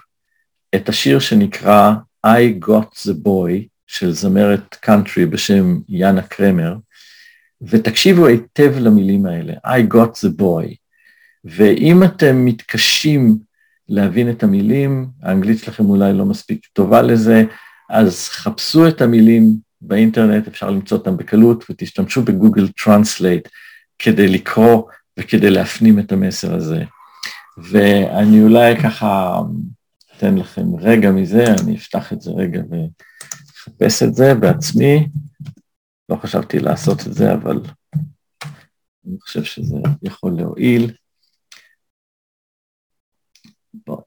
את 0.75 0.89
השיר 0.89 1.19
שנקרא 1.19 1.93
I 2.27 2.65
Got 2.65 3.09
the 3.09 3.27
Boy 3.27 3.69
של 3.87 4.13
זמרת 4.13 4.75
קאנטרי 4.75 5.27
בשם 5.27 5.79
ג'אנה 5.89 6.23
קרמר, 6.23 6.77
ותקשיבו 7.63 8.27
היטב 8.27 8.79
למילים 8.79 9.27
האלה, 9.27 9.53
I 9.53 9.95
got 9.95 10.11
the 10.25 10.41
boy. 10.41 10.75
ואם 11.45 12.05
אתם 12.05 12.45
מתקשים 12.45 13.39
להבין 13.89 14.31
את 14.31 14.43
המילים, 14.43 15.07
האנגלית 15.23 15.59
שלכם 15.59 15.85
אולי 15.85 16.13
לא 16.13 16.25
מספיק 16.25 16.67
טובה 16.73 17.03
לזה, 17.03 17.45
אז 17.91 18.29
חפשו 18.29 18.89
את 18.89 19.01
המילים 19.01 19.57
באינטרנט, 19.87 20.49
אפשר 20.49 20.71
למצוא 20.71 20.99
אותם 20.99 21.17
בקלות, 21.17 21.65
ותשתמשו 21.71 22.23
ב 22.23 22.29
Google 22.29 22.69
Translate 22.69 23.49
כדי 23.99 24.29
לקרוא 24.29 24.91
וכדי 25.19 25.51
להפנים 25.51 25.99
את 25.99 26.13
המסר 26.13 26.55
הזה. 26.55 26.85
ואני 27.59 28.43
אולי 28.43 28.77
ככה 28.83 29.41
אתן 30.17 30.39
לכם 30.39 30.77
רגע 30.79 31.11
מזה, 31.11 31.45
אני 31.63 31.77
אפתח 31.77 32.13
את 32.13 32.21
זה 32.21 32.31
רגע 32.31 32.61
ואחפש 32.71 34.03
את 34.03 34.15
זה 34.15 34.35
בעצמי. 34.35 35.09
לא 36.09 36.17
חשבתי 36.17 36.59
לעשות 36.59 37.07
את 37.07 37.13
זה, 37.13 37.33
אבל 37.33 37.61
אני 39.07 39.21
חושב 39.21 39.45
שזה 39.45 39.77
יכול 40.03 40.33
להועיל. 40.37 40.95
בואו 43.87 44.03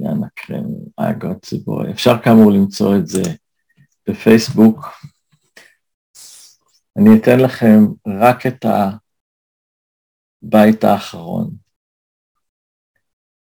יאללה, 0.00 0.26
קרם, 0.34 0.64
אגו 0.96 1.28
ציבורי. 1.42 1.90
אפשר 1.90 2.18
כאמור 2.22 2.52
למצוא 2.52 2.96
את 2.96 3.06
זה 3.06 3.22
בפייסבוק. 4.08 4.86
אני 6.98 7.10
אתן 7.18 7.40
לכם 7.40 7.86
רק 8.06 8.46
את 8.46 8.64
הבית 10.42 10.84
האחרון. 10.84 11.50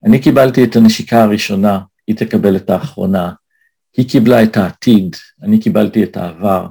אני 0.05 0.21
קיבלתי 0.21 0.63
את 0.63 0.75
הנשיקה 0.75 1.23
הראשונה, 1.23 1.79
היא 2.07 2.15
תקבל 2.15 2.55
את 2.55 2.69
האחרונה. 2.69 3.33
היא 3.97 4.09
קיבלה 4.09 4.43
את 4.43 4.57
העתיד, 4.57 5.15
אני 5.43 5.61
קיבלתי 5.61 6.03
את 6.03 6.17
העבר. 6.17 6.67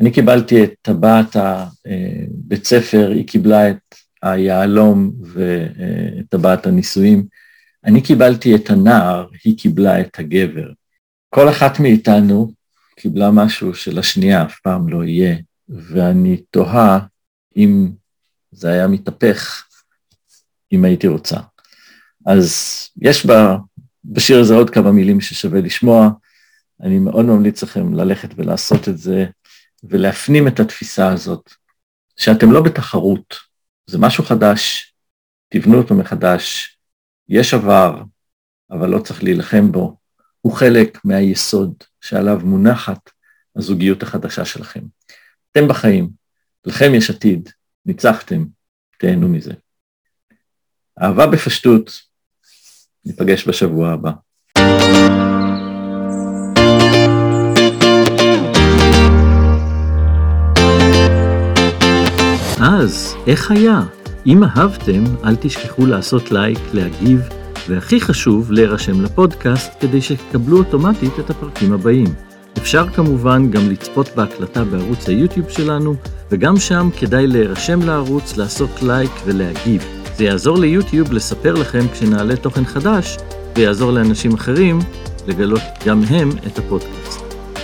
אני 0.00 0.12
קיבלתי 0.12 0.64
את 0.64 0.72
טבעת 0.82 1.36
הבית 1.36 2.64
ספר, 2.64 3.10
היא 3.14 3.26
קיבלה 3.26 3.70
את 3.70 3.94
היהלום 4.22 5.12
ואת 5.22 6.28
טבעת 6.28 6.66
הנישואים. 6.66 7.26
אני 7.84 8.02
קיבלתי 8.02 8.54
את 8.54 8.70
הנער, 8.70 9.26
היא 9.44 9.58
קיבלה 9.58 10.00
את 10.00 10.18
הגבר. 10.18 10.72
כל 11.28 11.48
אחת 11.48 11.80
מאיתנו 11.80 12.52
קיבלה 12.96 13.30
משהו 13.30 13.74
שלשנייה 13.74 14.44
אף 14.44 14.60
פעם 14.60 14.88
לא 14.88 15.04
יהיה, 15.04 15.36
ואני 15.68 16.36
תוהה 16.50 16.98
אם 17.56 17.90
זה 18.50 18.68
היה 18.68 18.86
מתהפך, 18.86 19.66
אם 20.72 20.84
הייתי 20.84 21.06
רוצה. 21.06 21.36
אז 22.26 22.54
יש 23.02 23.26
בה, 23.26 23.56
בשיר 24.04 24.40
הזה 24.40 24.54
עוד 24.54 24.70
כמה 24.70 24.92
מילים 24.92 25.20
ששווה 25.20 25.60
לשמוע, 25.60 26.10
אני 26.82 26.98
מאוד 26.98 27.24
ממליץ 27.24 27.62
לכם 27.62 27.94
ללכת 27.94 28.28
ולעשות 28.36 28.88
את 28.88 28.98
זה, 28.98 29.26
ולהפנים 29.84 30.48
את 30.48 30.60
התפיסה 30.60 31.12
הזאת, 31.12 31.50
שאתם 32.16 32.52
לא 32.52 32.62
בתחרות, 32.62 33.34
זה 33.86 33.98
משהו 33.98 34.24
חדש, 34.24 34.94
תבנו 35.48 35.78
אותו 35.78 35.94
מחדש, 35.94 36.76
יש 37.30 37.54
עבר, 37.54 38.02
אבל 38.70 38.88
לא 38.88 38.98
צריך 38.98 39.24
להילחם 39.24 39.72
בו, 39.72 39.96
הוא 40.40 40.52
חלק 40.52 40.98
מהיסוד 41.04 41.74
שעליו 42.00 42.40
מונחת 42.44 43.10
הזוגיות 43.56 44.02
החדשה 44.02 44.44
שלכם. 44.44 44.80
אתם 45.52 45.68
בחיים, 45.68 46.10
לכם 46.64 46.94
יש 46.94 47.10
עתיד, 47.10 47.48
ניצחתם, 47.86 48.44
תהנו 48.98 49.28
מזה. 49.28 49.52
אהבה 51.02 51.26
בפשטות, 51.26 52.00
ניפגש 53.04 53.48
בשבוע 53.48 53.92
הבא. 53.92 54.10
אז, 62.60 63.14
איך 63.26 63.50
היה? 63.50 63.99
אם 64.26 64.44
אהבתם, 64.44 65.04
אל 65.24 65.36
תשכחו 65.40 65.86
לעשות 65.86 66.32
לייק, 66.32 66.58
להגיב, 66.72 67.20
והכי 67.68 68.00
חשוב, 68.00 68.52
להירשם 68.52 69.02
לפודקאסט 69.02 69.72
כדי 69.80 70.00
שתקבלו 70.00 70.58
אוטומטית 70.58 71.18
את 71.18 71.30
הפרקים 71.30 71.72
הבאים. 71.72 72.06
אפשר 72.58 72.88
כמובן 72.88 73.50
גם 73.50 73.70
לצפות 73.70 74.08
בהקלטה 74.16 74.64
בערוץ 74.64 75.08
היוטיוב 75.08 75.48
שלנו, 75.48 75.94
וגם 76.30 76.56
שם 76.56 76.88
כדאי 76.96 77.26
להירשם 77.26 77.82
לערוץ, 77.82 78.36
לעשות 78.36 78.82
לייק 78.82 79.10
ולהגיב. 79.24 79.84
זה 80.16 80.24
יעזור 80.24 80.58
ליוטיוב 80.58 81.12
לספר 81.12 81.54
לכם 81.54 81.88
כשנעלה 81.92 82.36
תוכן 82.36 82.64
חדש, 82.64 83.16
ויעזור 83.56 83.90
לאנשים 83.92 84.34
אחרים 84.34 84.78
לגלות 85.26 85.62
גם 85.86 86.02
הם 86.08 86.30
את 86.46 86.58
הפודקאסט. 86.58 87.20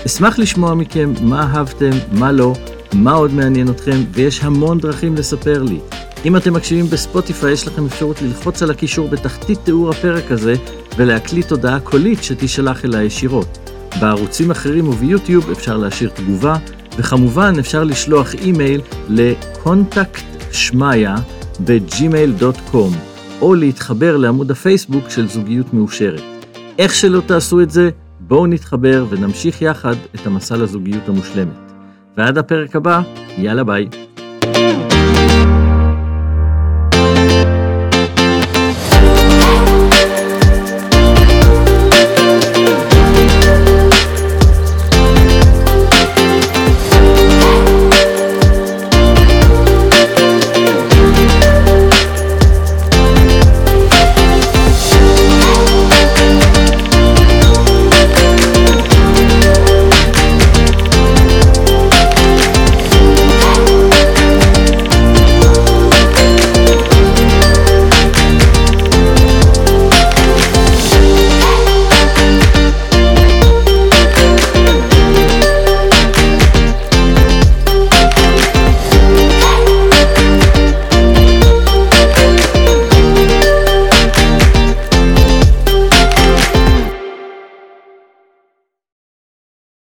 אשמח 0.07 0.39
לשמוע 0.39 0.75
מכם 0.75 1.13
מה 1.23 1.43
אהבתם, 1.43 1.91
מה 2.13 2.33
לא, 2.33 2.53
מה 2.93 3.13
עוד 3.13 3.33
מעניין 3.35 3.69
אתכם, 3.69 4.05
ויש 4.13 4.45
המון 4.45 4.79
דרכים 4.79 5.15
לספר 5.15 5.63
לי. 5.63 5.79
אם 6.25 6.37
אתם 6.37 6.55
מקשיבים 6.55 6.87
בספוטיפיי, 6.87 7.53
יש 7.53 7.67
לכם 7.67 7.87
אפשרות 7.87 8.23
ללחוץ 8.23 8.63
על 8.63 8.71
הקישור 8.71 9.09
בתחתית 9.09 9.59
תיאור 9.65 9.91
הפרק 9.91 10.31
הזה, 10.31 10.55
ולהקליט 10.97 11.51
הודעה 11.51 11.81
קולית 11.81 12.23
שתישלח 12.23 12.85
אליי 12.85 13.05
ישירות. 13.05 13.59
בערוצים 14.01 14.51
אחרים 14.51 14.89
וביוטיוב 14.89 15.51
אפשר 15.51 15.77
להשאיר 15.77 16.11
תגובה, 16.11 16.57
וכמובן 16.99 17.55
אפשר 17.59 17.85
לשלוח 17.85 18.35
אימייל 18.35 18.81
ל 19.09 19.23
contact 19.23 20.25
שמיה 20.53 21.17
ב 21.61 21.73
gmail.com, 21.73 22.93
או 23.41 23.55
להתחבר 23.55 24.17
לעמוד 24.17 24.51
הפייסבוק 24.51 25.11
של 25.11 25.29
זוגיות 25.29 25.75
מאושרת. 25.75 26.23
איך 26.79 26.95
שלא 26.95 27.21
תעשו 27.27 27.61
את 27.61 27.71
זה, 27.71 27.91
בואו 28.21 28.47
נתחבר 28.47 29.07
ונמשיך 29.09 29.63
יחד 29.63 29.95
את 30.15 30.27
המסע 30.27 30.57
לזוגיות 30.57 31.09
המושלמת. 31.09 31.73
ועד 32.17 32.39
הפרק 32.39 32.77
הבא, 32.77 33.01
יאללה 33.39 33.65
ביי. 33.65 34.06